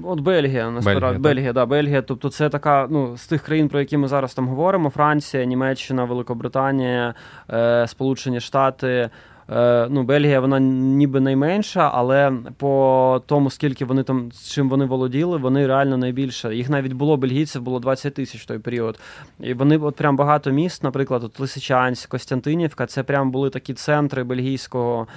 [0.04, 2.02] От Бельгія, насправді Бельгія, Бельгія, да, Бельгія.
[2.02, 6.04] Тобто це така, ну, з тих країн, про які ми зараз там говоримо: Франція, Німеччина,
[6.04, 7.14] Великобританія,
[7.50, 9.10] е, Сполучені Штати.
[9.50, 14.86] Е, ну, Бельгія, вона ніби найменша, але по тому, скільки вони там з чим вони
[14.86, 16.56] володіли, вони реально найбільше.
[16.56, 19.00] Їх навіть було бельгійців, було 20 тисяч в той період.
[19.40, 24.24] І вони от прям багато міст, наприклад, от Лисичанськ, Костянтинівка, це прям були такі центри
[24.24, 25.08] бельгійського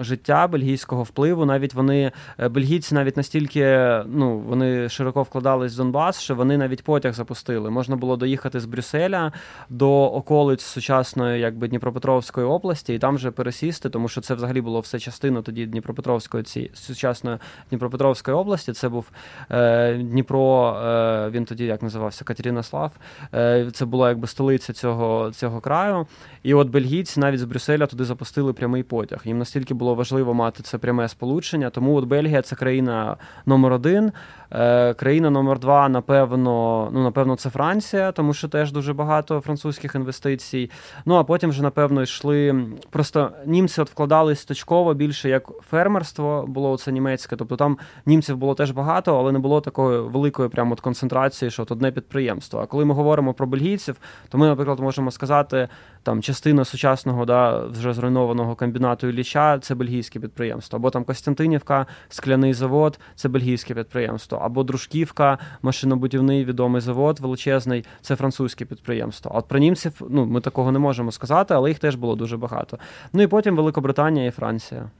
[0.00, 1.44] життя, бельгійського впливу.
[1.44, 3.64] Навіть вони е, бельгійці навіть настільки
[4.06, 7.70] ну, вони широко вкладались в Донбас, що вони навіть потяг запустили.
[7.70, 9.32] Можна було доїхати з Брюсселя
[9.70, 14.80] до околиць сучасної, якби Дніпропетровської області, і там вже пересісти, тому що це взагалі було
[14.80, 17.38] все частина тоді Дніпропетровської цієї сучасної
[17.70, 18.72] Дніпропетровської області.
[18.72, 19.10] Це був
[19.50, 22.92] е, Дніпро, е, він тоді як називався Катеринослав.
[23.34, 26.06] Е, Це була якби столиця цього цього краю.
[26.42, 29.22] І от бельгійці навіть з Брюсселя туди запустили прямий потяг.
[29.24, 31.70] Їм настільки було важливо мати це пряме сполучення.
[31.70, 34.12] Тому от Бельгія це країна номер один.
[34.50, 39.94] Е, країна номер два, напевно, ну напевно, це Франція, тому що теж дуже багато французьких
[39.94, 40.70] інвестицій.
[41.04, 42.66] Ну а потім вже, напевно, йшли.
[42.90, 47.36] Просто німці от вкладались точково більше як фермерство було це німецьке.
[47.36, 51.62] Тобто там німців було теж багато, але не було такої великої прямо от концентрації, що
[51.62, 52.60] от одне підприємство.
[52.60, 53.96] А коли ми говоримо про бельгійців,
[54.28, 55.68] то ми, наприклад, можемо сказати,
[56.02, 62.54] там частина сучасного да, вже зруйнованого комбінату Ілліча– це бельгійське підприємство, або там Костянтинівка, скляний
[62.54, 69.30] завод це бельгійське підприємство, або Дружківка, машинобудівний відомий завод величезний це французьке підприємство.
[69.34, 72.36] А от про німців ну, ми такого не можемо сказати, але їх теж було дуже
[72.36, 72.78] багато.
[73.16, 74.90] Ну і потім Великобританія і Франція.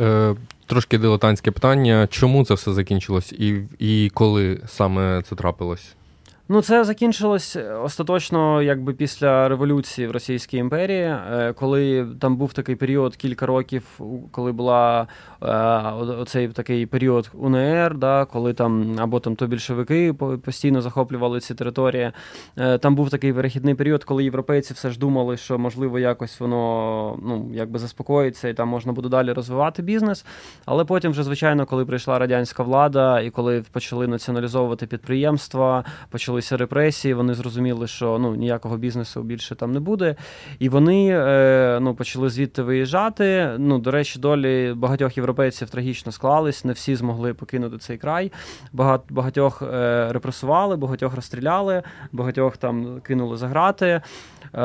[0.00, 0.34] Е,
[0.66, 2.08] Трошки дилетантське питання.
[2.10, 5.94] Чому це все закінчилось і, і коли саме це трапилось?
[6.52, 12.52] Ну, це закінчилось е, остаточно, якби після революції в Російській імперії, е, коли там був
[12.52, 15.06] такий період кілька років, коли була
[15.42, 15.46] е,
[16.20, 20.12] оцей такий період УНР, да, коли там або там то більшовики
[20.44, 22.12] постійно захоплювали ці території.
[22.80, 27.50] Там був такий перехідний період, коли європейці все ж думали, що можливо якось воно ну
[27.52, 30.24] якби заспокоїться і там можна буде далі розвивати бізнес.
[30.64, 36.56] Але потім, вже звичайно, коли прийшла радянська влада і коли почали націоналізовувати підприємства, почали почалися
[36.56, 40.16] репресії, вони зрозуміли, що ну ніякого бізнесу більше там не буде.
[40.58, 43.50] І вони е, ну, почали звідти виїжджати.
[43.58, 48.32] Ну, До речі, долі багатьох європейців трагічно склались, не всі змогли покинути цей край.
[48.72, 54.00] Багат, багатьох е, репресували, багатьох розстріляли, багатьох там кинули за грати.
[54.54, 54.60] Е,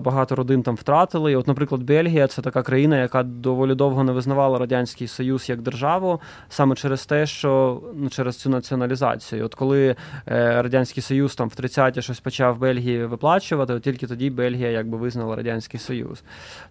[0.00, 1.32] багато родин там втратили.
[1.32, 5.62] І От, наприклад, Бельгія це така країна, яка доволі довго не визнавала Радянський Союз як
[5.62, 9.44] державу, саме через те, що ну, через цю націоналізацію.
[9.44, 10.62] От коли е,
[10.98, 15.36] Радянський Союз там в 30-ті щось почав Бельгії виплачувати, от тільки тоді Бельгія якби визнала
[15.36, 16.22] Радянський Союз.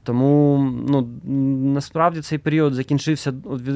[0.04, 0.58] Тому
[0.90, 1.08] ну,
[1.74, 3.34] насправді цей період закінчився,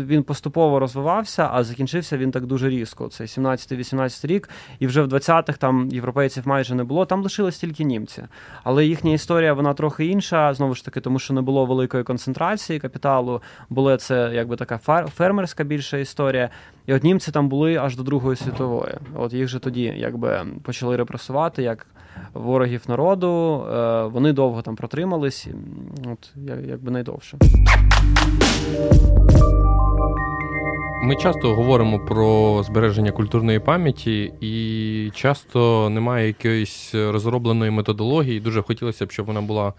[0.08, 3.08] він поступово розвивався, а закінчився він так дуже різко.
[3.08, 7.06] Це 17-18 рік, і вже в 20-х там європейців майже не було.
[7.06, 8.24] Там лишились тільки німці.
[8.64, 12.80] Але їхня історія вона трохи інша, знову ж таки, тому що не було великої концентрації
[12.80, 13.42] капіталу.
[13.70, 16.50] Була це якби така фермерська більша історія.
[16.86, 18.94] І от німці там були аж до Другої світової.
[19.16, 21.88] От їх же тоді якби почали репресувати як
[22.34, 23.64] ворогів народу.
[23.74, 25.48] Е, вони довго там протримались,
[26.12, 26.34] от
[26.70, 27.38] якби найдовше.
[31.04, 38.40] Ми часто говоримо про збереження культурної пам'яті, і часто немає якоїсь розробленої методології.
[38.40, 39.74] Дуже хотілося б, щоб вона була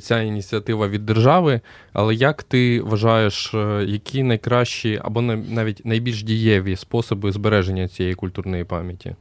[0.00, 1.60] ця ініціатива від держави.
[1.92, 8.64] Але як ти вважаєш, е, які найкращі або навіть найбільш дієві способи збереження цієї культурної
[8.64, 9.14] пам'яті?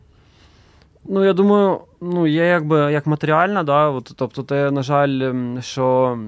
[1.09, 6.19] Ну, я думаю, ну, є якби як матеріальна, да, от, тобто, те, на жаль, що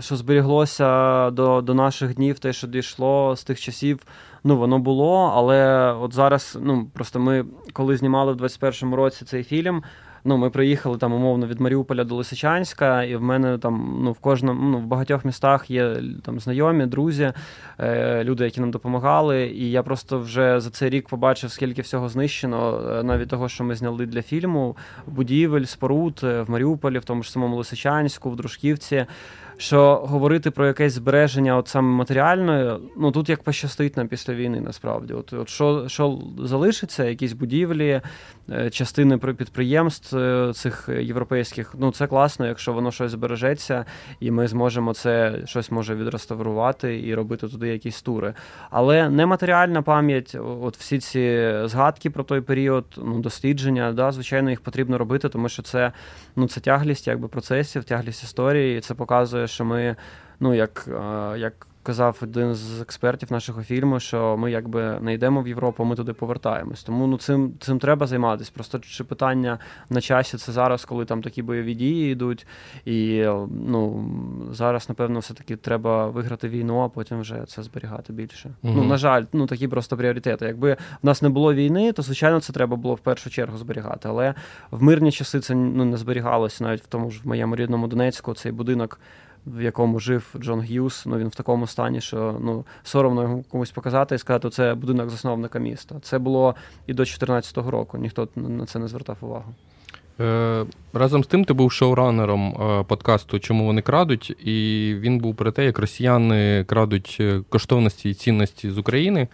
[0.00, 3.98] що зберіглося до до наших днів, те, що дійшло з тих часів,
[4.44, 5.32] ну, воно було.
[5.36, 9.82] Але от зараз, ну, просто ми, коли знімали в 21-му році цей фільм,
[10.24, 14.18] ну, ми приїхали там умовно від Маріуполя до Лисичанська, і в мене там ну, в
[14.18, 17.32] кожному ну, в багатьох містах є там знайомі, друзі,
[17.78, 19.46] е, люди, які нам допомагали.
[19.46, 23.64] І я просто вже за цей рік побачив, скільки всього знищено, е, навіть того, що
[23.64, 28.36] ми зняли для фільму, будівель, споруд е, в Маріуполі, в тому ж самому Лисичанську, в
[28.36, 29.06] Дружківці
[29.56, 34.60] що говорити про якесь збереження, от саме матеріальне, ну тут як пощастить нам після війни,
[34.60, 35.12] насправді.
[35.12, 38.00] От от що що залишиться, якісь будівлі,
[38.50, 43.84] е, частини підприємств е, цих європейських, ну це класно, якщо воно щось збережеться,
[44.20, 48.34] і ми зможемо це щось може відреставрувати і робити туди якісь тури.
[48.70, 54.60] Але нематеріальна пам'ять, от всі ці згадки про той період, ну дослідження, да, звичайно, їх
[54.60, 55.92] потрібно робити, тому що це
[56.36, 59.96] ну це тяглість якби процесів, тяглість історії, і це показує що ми,
[60.40, 60.88] ну як
[61.36, 65.96] як казав один з експертів нашого фільму, що ми якби не йдемо в Європу, ми
[65.96, 66.82] туди повертаємось.
[66.82, 68.50] Тому ну цим цим треба займатися.
[68.54, 69.58] Просто чи питання
[69.90, 72.46] на часі це зараз, коли там такі бойові дії йдуть,
[72.84, 74.08] і ну
[74.50, 78.50] зараз, напевно, все-таки треба виграти війну, а потім вже це зберігати більше.
[78.62, 78.74] Угу.
[78.76, 80.44] Ну на жаль, ну такі просто пріоритети.
[80.46, 84.08] Якби в нас не було війни, то звичайно це треба було в першу чергу зберігати.
[84.08, 84.34] Але
[84.70, 88.34] в мирні часи це ну не зберігалося навіть в тому ж в моєму рідному Донецьку
[88.34, 89.00] цей будинок
[89.46, 93.70] в якому жив Джон Г'юз, ну він в такому стані, що ну соромно йому комусь
[93.70, 96.00] показати і сказати, це будинок засновника міста.
[96.02, 96.54] Це було
[96.86, 97.98] і до 2014 року.
[97.98, 99.54] Ніхто на це не звертав увагу.
[100.20, 105.34] Е, разом з тим, ти був шоуранером е, подкасту Чому вони крадуть, і він був
[105.34, 109.28] про те, як росіяни крадуть е, коштовності і цінності з України.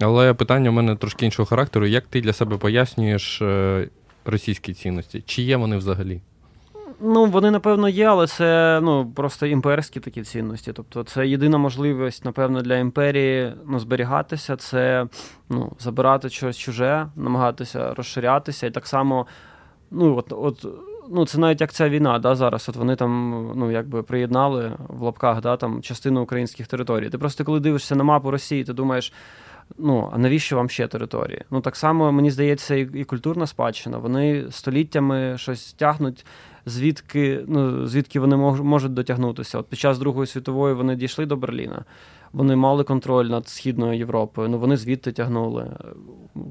[0.00, 1.86] Але питання у мене трошки іншого характеру.
[1.86, 3.42] Як ти для себе пояснюєш
[4.24, 5.22] російські цінності?
[5.26, 6.20] Чи є вони взагалі?
[7.02, 10.72] Ну, вони, напевно, є, але це ну, просто імперські такі цінності.
[10.72, 15.06] Тобто, це єдина можливість, напевно, для імперії ну, зберігатися, це
[15.48, 18.66] ну, забирати щось чуже, намагатися розширятися.
[18.66, 19.26] І так само,
[19.90, 20.66] ну, от, от,
[21.10, 22.68] ну, це навіть як ця війна, да, зараз.
[22.68, 27.10] От вони там ну, якби приєднали в лапках да, там, частину українських територій.
[27.10, 29.12] Ти просто коли дивишся на мапу Росії, ти думаєш.
[29.78, 31.44] Ну, а навіщо вам ще території?
[31.50, 33.98] Ну, так само, мені здається, і, і культурна спадщина.
[33.98, 36.26] Вони століттями щось тягнуть
[36.66, 39.58] звідки ну, звідки вони можуть дотягнутися.
[39.58, 41.84] От Під час Другої світової вони дійшли до Берліна
[42.32, 44.48] вони мали контроль над Східною Європою.
[44.48, 45.66] Ну вони звідти тягнули.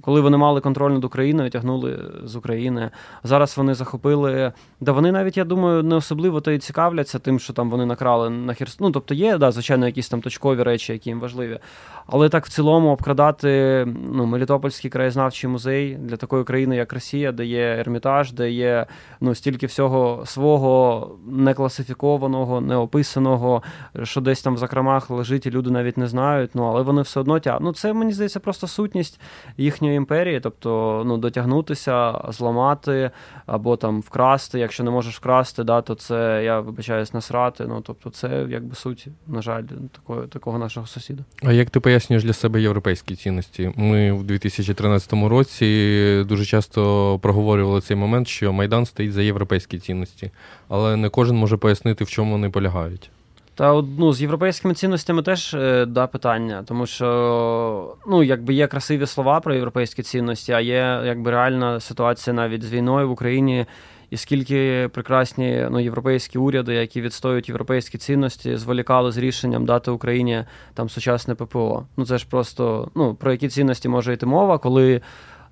[0.01, 2.91] Коли вони мали контроль над Україною, тягнули з України.
[3.23, 4.53] Зараз вони захопили.
[4.79, 8.29] Да вони навіть, я думаю, не особливо то і цікавляться тим, що там вони накрали
[8.29, 8.87] на Херсон.
[8.87, 11.59] Ну, тобто є, да, звичайно, якісь там точкові речі, які їм важливі.
[12.07, 17.45] Але так в цілому обкрадати ну, Мелітопольський краєзнавчий музей для такої країни, як Росія, де
[17.45, 18.85] є Ермітаж, де є
[19.21, 23.63] ну, стільки всього свого некласифікованого, неописаного,
[24.03, 27.01] що десь там в закромах лежить і люди люди навіть не знають, ну але вони
[27.01, 27.63] все одно тягнуть.
[27.63, 29.19] Ну, це мені здається просто сутність
[29.57, 33.11] їхньої імперії, тобто ну, дотягнутися, зламати
[33.45, 34.59] або там вкрасти.
[34.59, 37.65] Якщо не можеш вкрасти, да, то це я вибачаюсь насрати.
[37.67, 41.23] Ну тобто, це якби суть, на жаль, такого, такого нашого сусіда.
[41.43, 43.71] А як ти пояснюєш для себе європейські цінності?
[43.75, 50.31] Ми в 2013 році дуже часто проговорювали цей момент, що Майдан стоїть за європейські цінності,
[50.69, 53.11] але не кожен може пояснити, в чому вони полягають.
[53.59, 59.05] Та ну, з європейськими цінностями теж е, да, питання, тому що ну, якби є красиві
[59.05, 63.65] слова про європейські цінності, а є якби реальна ситуація навіть з війною в Україні.
[64.09, 70.43] І скільки прекрасні ну, європейські уряди, які відстоюють європейські цінності, зволікали з рішенням дати Україні
[70.73, 71.85] там сучасне ППО.
[71.97, 75.01] Ну це ж просто ну про які цінності може йти мова, коли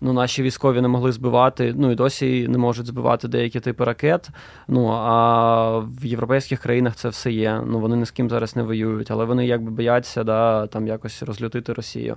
[0.01, 4.29] ну, наші військові не могли збивати, ну і досі не можуть збивати деякі типи ракет.
[4.67, 7.61] Ну а в європейських країнах це все є.
[7.67, 11.23] Ну вони ні з ким зараз не воюють, але вони якби бояться да, там якось
[11.23, 12.15] розлютити Росію.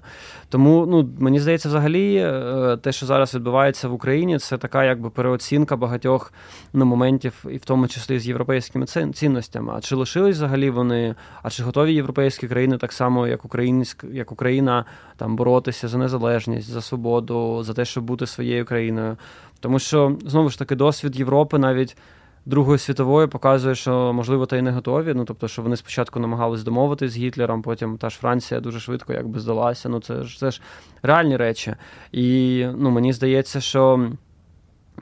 [0.49, 5.11] Тому ну мені здається, взагалі е, те, що зараз відбувається в Україні, це така якби
[5.11, 6.33] переоцінка багатьох
[6.73, 9.73] ну, моментів, і в тому числі з європейськими цінностями.
[9.77, 11.15] А чи лишились взагалі вони?
[11.43, 14.85] А чи готові європейські країни так само, як Українська, як Україна,
[15.17, 17.63] там боротися за незалежність, за свободу?
[17.71, 19.17] За те, щоб бути своєю країною.
[19.61, 21.97] Тому що знову ж таки досвід Європи навіть.
[22.47, 25.13] Другої світової показує, що можливо та й не готові.
[25.15, 29.13] Ну тобто, що вони спочатку намагались домовитись з Гітлером, потім та ж Франція дуже швидко
[29.13, 29.89] якби здалася.
[29.89, 30.61] Ну це ж це ж
[31.03, 31.75] реальні речі.
[32.13, 34.11] І ну мені здається, що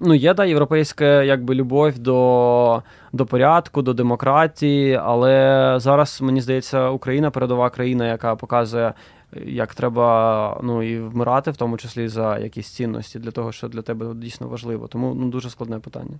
[0.00, 6.88] Ну, є да, європейська якби любов до до порядку, до демократії, але зараз мені здається,
[6.88, 8.92] Україна передова країна, яка показує,
[9.46, 13.82] як треба ну і вмирати, в тому числі за якісь цінності для того, що для
[13.82, 14.86] тебе дійсно важливо.
[14.86, 16.18] Тому ну дуже складне питання.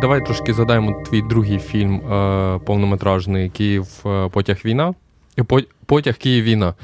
[0.00, 4.94] Давай трошки задаємо твій другий фільм е, повнометражний Київ е, Потяг війна.
[5.86, 6.74] Потяг Київ війна.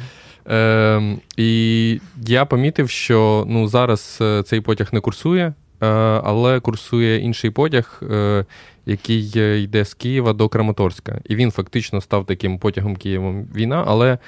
[0.51, 5.45] Е, І я помітив, що ну, зараз е, цей потяг не курсує,
[5.83, 5.87] е,
[6.25, 8.45] але курсує інший потяг, е,
[8.87, 9.31] який
[9.63, 11.21] йде з Києва до Краматорська.
[11.25, 14.19] І він фактично став таким потягом Києвом війна, але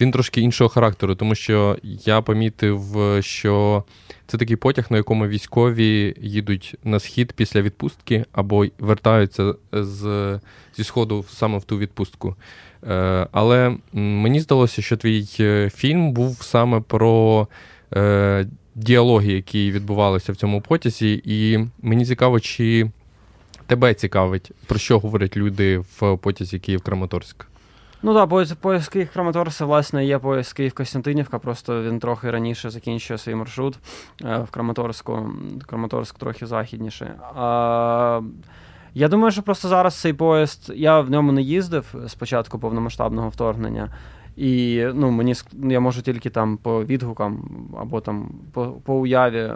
[0.00, 3.84] він трошки іншого характеру, тому що я помітив, що
[4.26, 10.40] це такий потяг, на якому військові їдуть на схід після відпустки або вертаються з,
[10.76, 12.36] зі сходу саме в ту відпустку.
[12.88, 17.48] Е, але мені здалося, що твій е, фільм був саме про
[17.94, 22.90] е, діалоги, які відбувалися в цьому потязі, і мені цікаво, чи
[23.66, 27.46] тебе цікавить, про що говорять люди в потязі Київ-Краматорськ.
[28.02, 32.70] Ну так, поїзд, поїзд Київ Краматорська, власне, є поїзд Київ Костянтинівка, просто він трохи раніше
[32.70, 33.78] закінчує свій маршрут
[34.20, 35.30] в Краматорську,
[35.66, 37.14] Краматорськ трохи західніше.
[37.34, 38.20] А,
[38.94, 43.28] я думаю, що просто зараз цей поїзд, я в ньому не їздив з початку повномасштабного
[43.28, 43.90] вторгнення.
[44.36, 49.52] І ну, мені я можу тільки там по відгукам або там по по уяві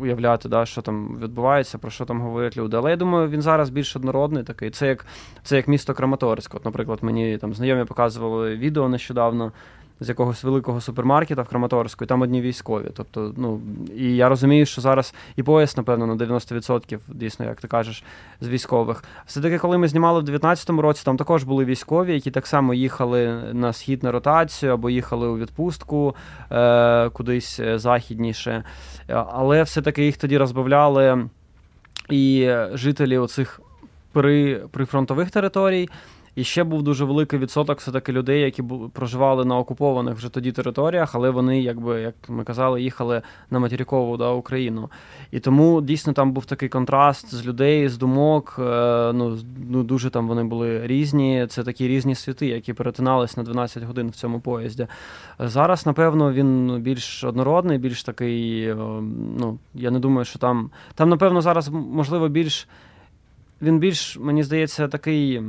[0.00, 2.76] уявляти, да, що там відбувається, про що там говорять люди.
[2.76, 4.70] Але я думаю, він зараз більш однородний такий.
[4.70, 5.06] Це як
[5.42, 6.54] це як місто Краматорськ.
[6.54, 9.52] От, Наприклад, мені там знайомі показували відео нещодавно
[10.02, 12.90] з якогось великого супермаркета в Краматорську, і там одні військові.
[12.94, 13.60] Тобто, ну
[13.96, 18.04] і я розумію, що зараз і пояс, напевно, на 90%, дійсно, як ти кажеш,
[18.40, 19.04] з військових.
[19.26, 23.42] Все-таки, коли ми знімали в 19-му році, там також були військові, які так само їхали
[23.52, 26.14] на схід на ротацію або їхали у відпустку
[26.50, 28.64] е- кудись е, західніше.
[29.08, 31.28] Але все-таки їх тоді розбавляли
[32.10, 33.60] і жителі оцих
[34.12, 35.88] при прифронтових територій.
[36.34, 41.14] І ще був дуже великий відсоток все-таки людей, які проживали на окупованих вже тоді територіях,
[41.14, 44.90] але вони, якби як ми казали, їхали на материкову да, Україну.
[45.30, 48.56] І тому дійсно там був такий контраст з людей, з думок.
[48.58, 51.46] Е, ну ну дуже там вони були різні.
[51.50, 54.86] Це такі різні світи, які перетинались на 12 годин в цьому поїзді.
[55.38, 58.68] Зараз, напевно, він більш однородний, більш такий.
[58.68, 58.74] Е,
[59.38, 62.68] ну я не думаю, що там там, напевно, зараз можливо більш
[63.62, 65.42] він більш, мені здається, такий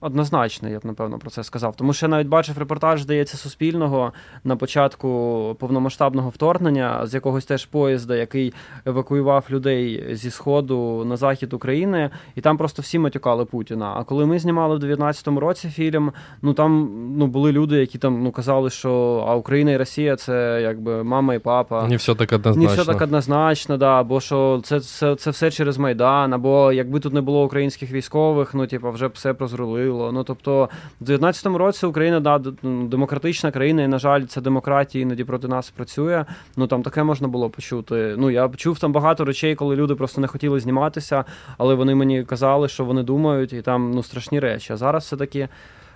[0.00, 1.76] однозначний, я б напевно про це сказав.
[1.76, 4.12] Тому що я навіть бачив репортаж, здається, Суспільного
[4.44, 8.52] на початку повномасштабного вторгнення з якогось теж поїзда, який
[8.86, 13.94] евакуював людей зі Сходу на захід України, і там просто всі матюкали Путіна.
[13.96, 18.22] А коли ми знімали в 19-му році фільм, ну там ну, були люди, які там
[18.22, 21.88] ну, казали, що а Україна і Росія це якби мама і папа.
[21.88, 22.76] Не все так однозначно.
[22.76, 27.00] Не все так однозначно, да, або що це, це, це все через Майдан, або якби
[27.00, 30.12] тут не було українських військових, ну типу, вже все прозрулило.
[30.12, 30.68] Ну тобто,
[31.00, 35.48] в 19-му році Україна да, ну, демократична країна, і на жаль, ця демократія іноді проти
[35.48, 36.24] нас працює.
[36.56, 38.14] Ну там таке можна було почути.
[38.18, 41.24] Ну я чув там багато речей, коли люди просто не хотіли зніматися,
[41.58, 44.72] але вони мені казали, що вони думають, і там ну страшні речі.
[44.72, 45.48] А зараз все таки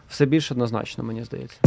[0.09, 1.61] все більш однозначно, мені здається.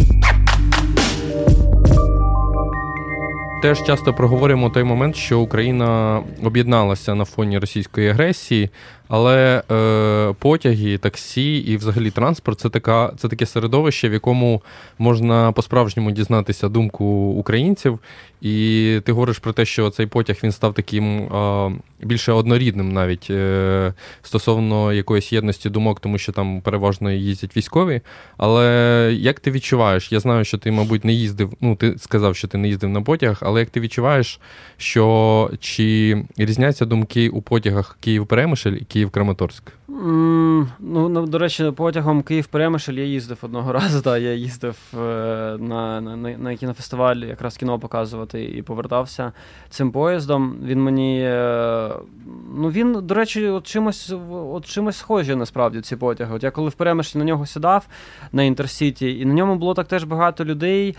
[3.62, 8.70] Теж часто проговорюємо той момент, що Україна об'єдналася на фоні російської агресії,
[9.08, 14.62] але е, потяги, таксі і взагалі транспорт це така, це таке середовище, в якому
[15.00, 17.06] можна по-справжньому дізнатися думку
[17.38, 18.00] українців.
[18.42, 23.28] І ти говориш про те, що цей потяг він став таким е, більше однорідним, навіть
[23.30, 28.02] е, стосовно якоїсь єдності думок, тому що там переважно їздять військові.
[28.38, 30.12] Але як ти відчуваєш?
[30.12, 31.54] Я знаю, що ти, мабуть, не їздив.
[31.62, 34.40] Ну, ти сказав, що ти не їздив на потягах, але як ти відчуваєш,
[34.78, 39.64] що чи різняться думки у потягах Київ-Перемишль і Київ-Краматорськ?
[39.90, 44.02] Mm, ну, До речі, потягом Київ-Перемишль я їздив одного разу.
[44.02, 44.98] Да, Я їздив е,
[45.60, 49.32] на на, на кінофестиваль, якраз кіно показувати і повертався
[49.70, 50.56] цим поїздом.
[50.64, 51.22] Він мені.
[51.24, 51.92] Е,
[52.56, 56.36] ну, Він, до речі, от чимось от чимось схожі насправді ці потяги.
[56.36, 57.88] От Я коли в Перемишлі на нього сідав
[58.32, 60.96] на Інтерсіті, і на ньому було так теж багато людей.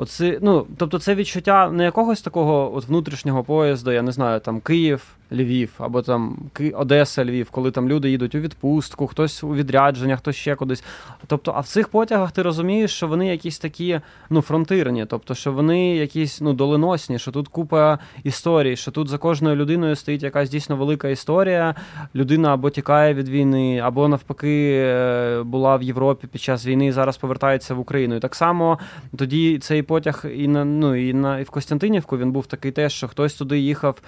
[0.00, 4.60] Оце, ну, Тобто це відчуття не якогось такого от внутрішнього поїзду, я не знаю, там
[4.60, 5.16] Київ.
[5.32, 6.38] Львів, або там
[6.74, 10.84] Одеса, Львів, коли там люди їдуть у відпустку, хтось у відрядження, хтось ще кудись.
[11.26, 15.52] Тобто, а в цих потягах ти розумієш, що вони якісь такі ну, фронтирні, тобто, що
[15.52, 20.50] вони якісь ну, доленосні, що тут купа історій, що тут за кожною людиною стоїть якась
[20.50, 21.74] дійсно велика історія.
[22.14, 26.92] Людина або тікає від війни, або навпаки е, була в Європі під час війни і
[26.92, 28.16] зараз повертається в Україну.
[28.16, 28.78] І так само
[29.16, 32.92] тоді цей потяг і на ну, і на і в Костянтинівку він був такий теж,
[32.92, 34.02] що хтось туди їхав.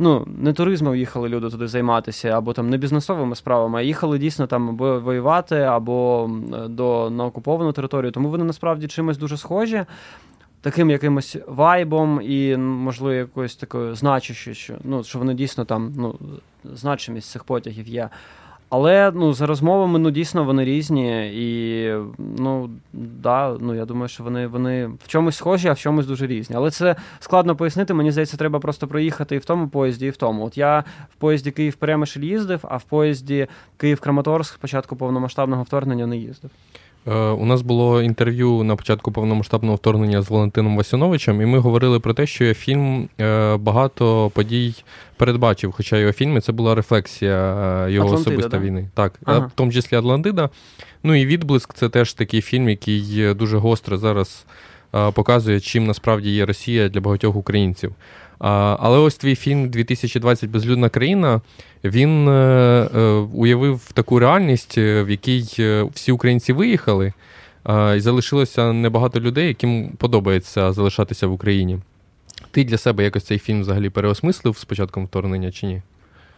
[0.00, 4.46] Ну, не туризмом їхали люди туди займатися, або там не бізнесовими справами, а їхали дійсно
[4.46, 6.30] там або воювати, або
[6.68, 8.12] до на окуповану територію.
[8.12, 9.84] Тому вони насправді чимось дуже схожі
[10.60, 16.18] таким якимось вайбом і, можливо, якоюсь такою значущою, що ну, що вони дійсно там ну,
[16.64, 18.08] значимість цих потягів є.
[18.70, 21.32] Але ну, за розмовами ну, дійсно вони різні.
[21.34, 26.06] І ну, да, ну, я думаю, що вони вони в чомусь схожі, а в чомусь
[26.06, 26.56] дуже різні.
[26.56, 27.94] Але це складно пояснити.
[27.94, 30.44] Мені здається, треба просто проїхати і в тому поїзді, і в тому.
[30.44, 33.46] От я в поїзді Київ Перемишль їздив, а в поїзді
[33.76, 36.50] Київ Краматорськ спочатку повномасштабного вторгнення не їздив.
[37.06, 42.00] Е, у нас було інтерв'ю на початку повномасштабного вторгнення з Валентином Васюновичем, і ми говорили
[42.00, 44.74] про те, що фільм е, багато подій
[45.16, 45.72] передбачив.
[45.72, 47.36] Хоча його фільми це була рефлексія
[47.86, 48.58] е, його Атлантида, особиста да?
[48.58, 48.88] війни.
[48.94, 49.38] Так, ага.
[49.38, 50.50] в тому числі Атлантида.
[51.02, 54.46] Ну і відблиск це теж такий фільм, який дуже гостро зараз
[55.14, 57.94] показує, чим насправді є Росія для багатьох українців.
[58.38, 61.40] Але ось твій фільм 2020 Безлюдна країна
[61.84, 62.32] він е,
[62.94, 63.00] е,
[63.34, 65.40] уявив таку реальність, е, в якій
[65.94, 67.12] всі українці виїхали,
[67.96, 71.78] і залишилося небагато людей, яким подобається залишатися в Україні.
[72.50, 75.82] Ти для себе якось цей фільм взагалі переосмислив з початком вторгнення чи ні?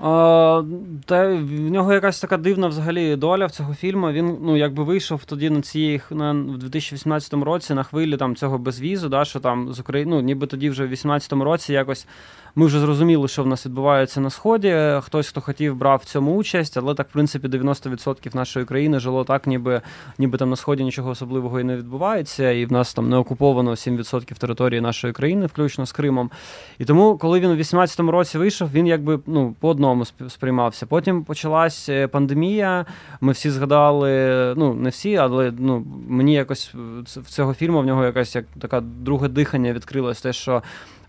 [0.00, 4.10] Та в нього якась така дивна взагалі доля в цього фільму.
[4.10, 8.58] Він ну якби вийшов тоді на цій на в 2018 році на хвилі там цього
[8.58, 12.06] безвізу, да, що там з України, ну ніби тоді вже в 2018 році якось
[12.54, 14.76] ми вже зрозуміли, що в нас відбувається на сході.
[15.00, 19.24] Хтось, хто хотів, брав в цьому участь, але так, в принципі, 90% нашої країни жило
[19.24, 19.82] так, ніби
[20.18, 23.70] ніби там на сході нічого особливого і не відбувається, і в нас там не окуповано
[23.70, 26.30] 7% території нашої країни, включно з Кримом.
[26.78, 30.86] І тому, коли він у 18-му році вийшов, він якби ну по одному сприймався.
[30.86, 32.86] Потім почалась е, пандемія.
[33.20, 34.10] Ми всі згадали,
[34.56, 36.74] ну не всі, але ну мені якось
[37.16, 40.62] в цього фільму в нього якась як така друге дихання відкрилось, те, що.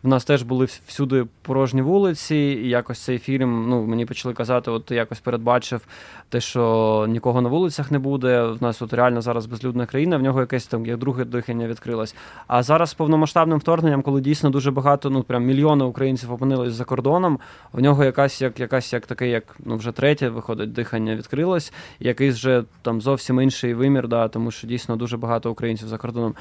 [0.04, 4.72] В нас теж були всюди порожні вулиці, і якось цей фільм ну, мені почали казати,
[4.72, 5.82] от якось передбачив
[6.30, 8.44] те, що нікого на вулицях не буде.
[8.44, 12.16] В нас от реально зараз безлюдна країна, в нього якесь там як друге дихання відкрилось.
[12.48, 16.84] А зараз з повномасштабним вторгненням, коли дійсно дуже багато, ну прям мільйони українців опинились за
[16.84, 17.40] кордоном,
[17.74, 22.36] в нього якась як якась як таке, як ну вже третє виходить, дихання відкрилось, якийсь
[22.36, 26.36] вже там зовсім інший вимір, да, тому що дійсно дуже багато українців за кордоном.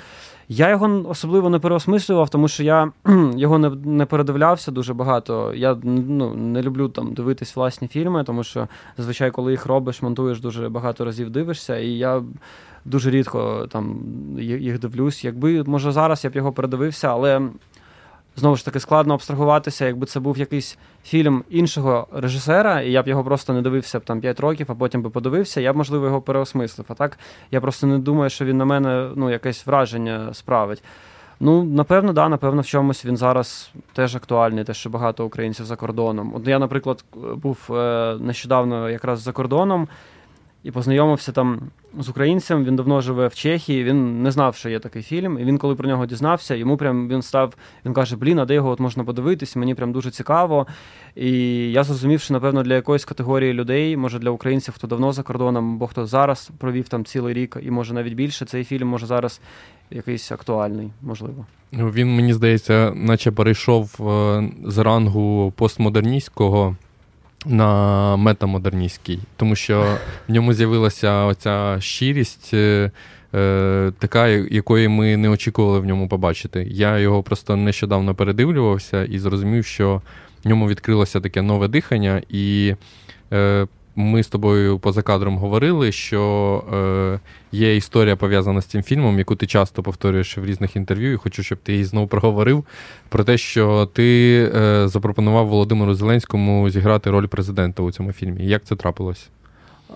[0.53, 2.93] Я його особливо не переосмислював, тому що я
[3.37, 5.55] його не не передивлявся дуже багато.
[5.55, 10.41] Я ну, не люблю там дивитись власні фільми, тому що зазвичай, коли їх робиш, монтуєш
[10.41, 12.23] дуже багато разів дивишся, і я
[12.85, 14.01] дуже рідко там
[14.39, 15.25] їх дивлюсь.
[15.25, 17.49] Якби може зараз я б його передивився, але
[18.37, 23.09] знову ж таки складно абстрагуватися, якби це був якийсь фільм іншого режисера, і я б
[23.09, 26.07] його просто не дивився б там 5 років, а потім би подивився, я б, можливо,
[26.07, 26.87] його переосмислив.
[26.89, 27.19] А так
[27.51, 30.83] я просто не думаю, що він на мене ну, якесь враження справить.
[31.43, 35.77] Ну, напевно, да, напевно, в чомусь він зараз теж актуальний, те, що багато українців за
[35.77, 36.35] кордоном.
[36.35, 37.05] От я, наприклад,
[37.37, 39.89] був е, нещодавно якраз за кордоном
[40.63, 41.61] і познайомився там
[41.99, 42.65] з українцем.
[42.65, 43.85] Він давно живе в Чехії.
[43.85, 45.39] Він не знав, що є такий фільм.
[45.39, 47.55] І він, коли про нього дізнався, йому прям він став.
[47.85, 49.57] Він каже: Блін, а де його от можна подивитись?
[49.57, 50.67] Мені прям дуже цікаво.
[51.15, 51.33] І
[51.73, 55.75] я зрозумів, що напевно для якоїсь категорії людей, може для українців, хто давно за кордоном,
[55.75, 59.41] або хто зараз провів там цілий рік, і може навіть більше, цей фільм може зараз
[59.91, 61.47] якийсь актуальний, можливо.
[61.73, 66.77] Ну, він мені здається, наче перейшов е, з рангу постмодерністського
[67.47, 69.97] на метамодерністський, тому що
[70.29, 72.91] в ньому з'явилася оця щирість, е,
[73.35, 76.67] е, така, якої ми не очікували в ньому побачити.
[76.71, 80.03] Я його просто нещодавно передивлювався і зрозумів, що
[80.45, 82.75] в ньому відкрилося таке нове дихання, і
[84.01, 87.21] ми з тобою поза кадром говорили, що е,
[87.53, 91.43] є історія пов'язана з цим фільмом, яку ти часто повторюєш в різних інтерв'ю, і хочу,
[91.43, 92.65] щоб ти її знову проговорив.
[93.09, 98.47] Про те, що ти е, запропонував Володимиру Зеленському зіграти роль президента у цьому фільмі.
[98.47, 99.31] Як це трапилось?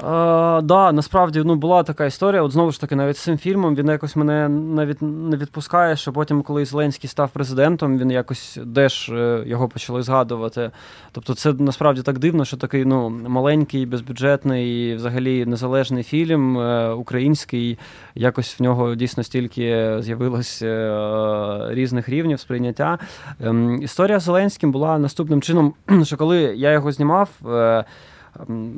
[0.00, 2.42] Так, да, насправді ну, була така історія.
[2.42, 6.12] От знову ж таки, навіть з цим фільмом він якось мене навіть не відпускає, що
[6.12, 10.70] потім, коли Зеленський став президентом, він якось теж е, його почали згадувати.
[11.12, 17.78] Тобто, це насправді так дивно, що такий ну, маленький, безбюджетний, взагалі незалежний фільм е, український.
[18.14, 22.98] Якось в нього дійсно стільки з'явилось е, різних рівнів сприйняття.
[23.40, 27.28] Ем, історія з Зеленським була наступним чином, що коли я його знімав.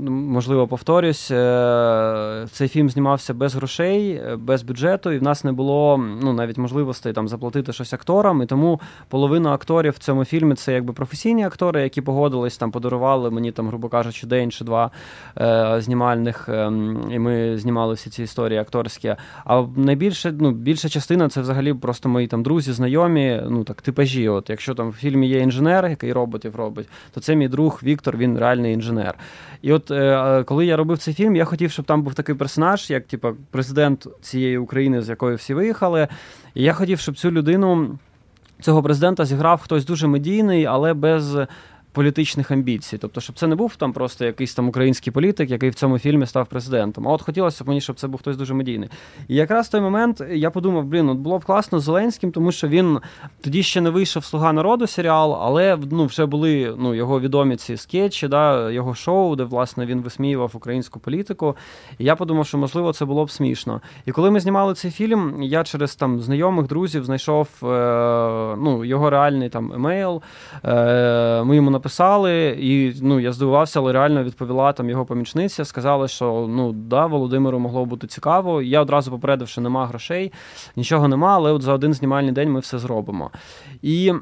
[0.09, 5.53] Можливо, повторюсь, е, цей фільм знімався без грошей, е, без бюджету, і в нас не
[5.53, 8.43] було ну, навіть можливостей там заплатити щось акторам.
[8.43, 13.31] І тому половина акторів в цьому фільмі це якби професійні актори, які погодились там, подарували
[13.31, 14.91] мені там, грубо кажучи, день чи два
[15.41, 16.49] е, знімальних,
[17.11, 19.15] і ми знімали всі ці історії акторські.
[19.45, 24.29] А найбільше, ну, більша частина це взагалі просто мої там друзі, знайомі, ну так типажі.
[24.29, 28.17] От якщо там в фільмі є інженер, який роботів робить, то це мій друг Віктор,
[28.17, 29.15] він реальний інженер.
[29.63, 32.91] І от е, коли я робив цей фільм, я хотів, щоб там був такий персонаж,
[32.91, 36.09] як типу, президент цієї України, з якої всі виїхали.
[36.55, 37.99] І я хотів, щоб цю людину.
[38.61, 41.37] Цього президента зіграв хтось дуже медійний, але без
[41.97, 42.99] політичних амбіцій.
[42.99, 46.27] Тобто, щоб це не був там просто якийсь там український політик, який в цьому фільмі
[46.27, 47.09] став президентом.
[47.09, 48.89] А от хотілося б мені, щоб це був хтось дуже медійний.
[49.29, 52.53] І якраз в той момент я подумав, блін, от було б класно з Зеленським, тому
[52.53, 52.99] що він
[53.41, 57.77] тоді ще не вийшов Слуга народу серіал, але ну, вже були ну, його відомі ці
[57.77, 61.57] скетчі, да, його шоу, де власне він висміював українську політику.
[61.99, 63.81] І я подумав, що можливо це було б смішно.
[64.07, 67.67] І коли ми знімали цей фільм, я через там знайомих друзів знайшов е,
[68.59, 70.23] ну, його реальний там емейл.
[70.65, 71.86] Е, Ми йому написали,
[72.59, 75.65] і ну я здивувався, але реально відповіла там його помічниця.
[75.65, 78.63] Сказали, що ну да, Володимиру могло бути цікаво.
[78.63, 80.33] Я одразу попередив, що нема грошей,
[80.77, 83.31] нічого нема, але от за один знімальний день ми все зробимо.
[83.83, 84.13] І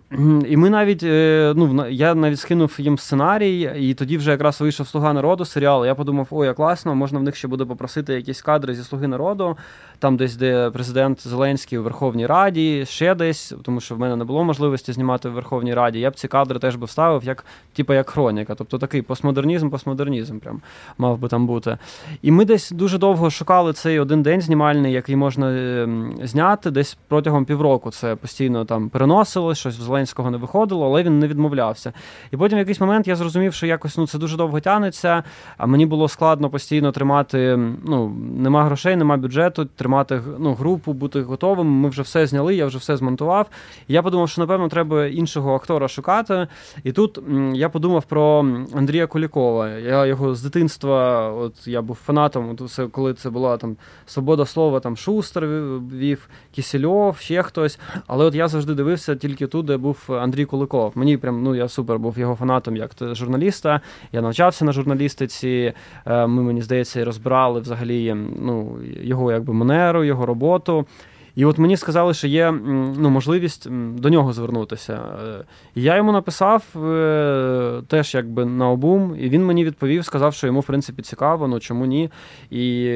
[0.49, 4.89] і ми навіть е, ну я навіть скинув їм сценарій, і тоді вже якраз вийшов
[4.89, 5.87] Слуга народу серіал.
[5.87, 9.09] Я подумав, ой, як класно, можна в них ще буде попросити якісь кадри зі Слуги
[9.09, 9.57] народу,
[9.99, 14.25] там десь, де президент Зеленський у Верховній Раді, ще десь, тому що в мене не
[14.25, 16.01] було можливості знімати в Верховній Раді.
[16.01, 18.55] Я б ці кадри теж би вставив як типу як хроніка.
[18.55, 20.61] Тобто такий постмодернізм, постмодернізм прям
[20.99, 21.79] мав би там бути.
[22.23, 26.71] І ми десь дуже довго шукали цей один день знімальний, який можна ем, зняти.
[26.71, 31.29] Десь протягом півроку це постійно там переносилось, щось в Зеленського не виходило, але він не
[31.29, 31.93] відмовлявся.
[32.31, 35.23] І потім в якийсь момент я зрозумів, що якось ну це дуже довго тянеться,
[35.57, 37.59] а мені було складно постійно тримати.
[37.85, 41.67] Ну, нема грошей, нема бюджету, тримати ну, групу, бути готовим.
[41.67, 43.47] Ми вже все зняли, я вже все змонтував.
[43.89, 46.47] І я подумав, що напевно треба іншого актора шукати.
[46.85, 47.19] І тут
[47.53, 48.39] я подумав про
[48.75, 49.69] Андрія Кулікова.
[49.69, 53.77] Я його з дитинства, от я був фанатом, це, коли це була там
[54.07, 55.47] свобода слова, там Шустер
[55.93, 57.79] вів, Кісельов, ще хтось.
[58.07, 60.93] Але от я завжди дивився тільки тут, де був Андрій Куликов.
[60.95, 63.81] Мені прям ну я супер був його фанатом як журналіста.
[64.13, 65.73] Я навчався на журналістиці.
[66.07, 70.87] Е, ми мені здається розбирали взагалі ну, його якби манеру, його роботу.
[71.35, 72.51] І от мені сказали, що є
[72.97, 75.01] ну, можливість до нього звернутися.
[75.75, 80.47] І я йому написав е, теж якби на обум, і він мені відповів, сказав, що
[80.47, 82.11] йому в принципі цікаво, ну чому ні.
[82.51, 82.91] І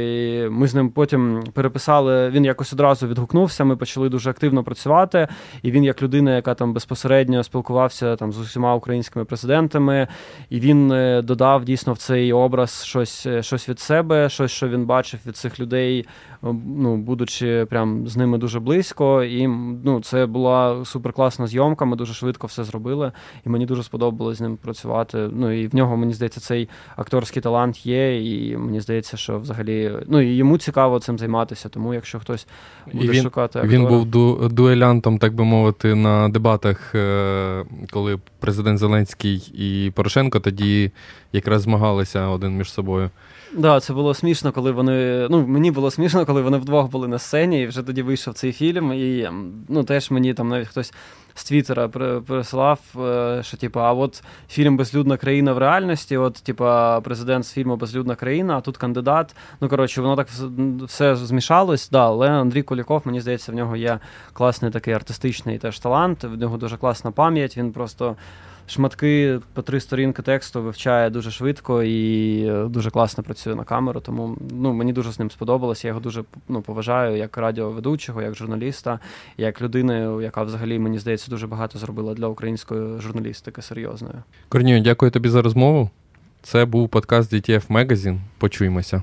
[0.51, 2.31] ми з ним потім переписали.
[2.31, 3.65] Він якось одразу відгукнувся.
[3.65, 5.29] Ми почали дуже активно працювати.
[5.63, 10.09] І він, як людина, яка там безпосередньо спілкувався там з усіма українськими президентами,
[10.51, 14.69] і він е, додав дійсно в цей образ щось, е, щось від себе, щось, що
[14.69, 16.07] він бачив від цих людей,
[16.43, 19.47] ну будучи прям з ними дуже близько, і
[19.85, 21.85] ну, це була суперкласна зйомка.
[21.85, 23.13] Ми дуже швидко все зробили,
[23.47, 25.29] і мені дуже сподобалось з ним працювати.
[25.33, 28.23] Ну і в нього мені здається, цей акторський талант є.
[28.33, 31.69] І мені здається, що взагалі ну і йому цікаво цим займатися.
[31.69, 32.47] Тому якщо хтось
[32.93, 33.79] буде і він, шукати актора...
[33.79, 40.41] він був ду- дуелянтом, так би мовити, на дебатах, е, коли президент Зеленський і Порошенко
[40.41, 40.91] тоді
[41.33, 43.11] якраз змагалися один між собою.
[43.53, 45.27] Да, це було смішно, коли вони.
[45.31, 48.53] Ну, мені було смішно, коли вони вдвох були на сцені, і вже тоді вийшов цей
[48.53, 48.93] фільм.
[48.93, 49.31] І
[49.69, 50.93] ну, теж мені там навіть хтось
[51.35, 51.89] з Твіттера
[52.27, 57.53] прислав, е, що типу, а от фільм Безлюдна країна в реальності, от, типа, президент з
[57.53, 59.37] фільму Безлюдна країна, а тут кандидат.
[59.61, 60.29] Ну, коротше, воно так
[60.87, 61.91] все змішалось.
[61.91, 63.99] Да, Але Андрій Куліков, мені здається, в нього є
[64.33, 67.57] класний такий артистичний теж талант, в нього дуже класна пам'ять.
[67.57, 68.17] Він просто
[68.71, 74.01] шматки по три сторінки тексту вивчає дуже швидко і е, дуже класно працює на камеру.
[74.01, 75.85] Тому ну, мені дуже з ним сподобалось.
[75.85, 78.99] Я його дуже ну, поважаю як радіоведучого, як журналіста,
[79.39, 84.15] як людини, яка взагалі мені здається дуже багато зробила для української журналістики серйозної.
[84.49, 85.91] Корнію, дякую тобі за розмову.
[86.43, 88.19] Це був подкаст DTF Magazine.
[88.39, 89.03] Почуємося.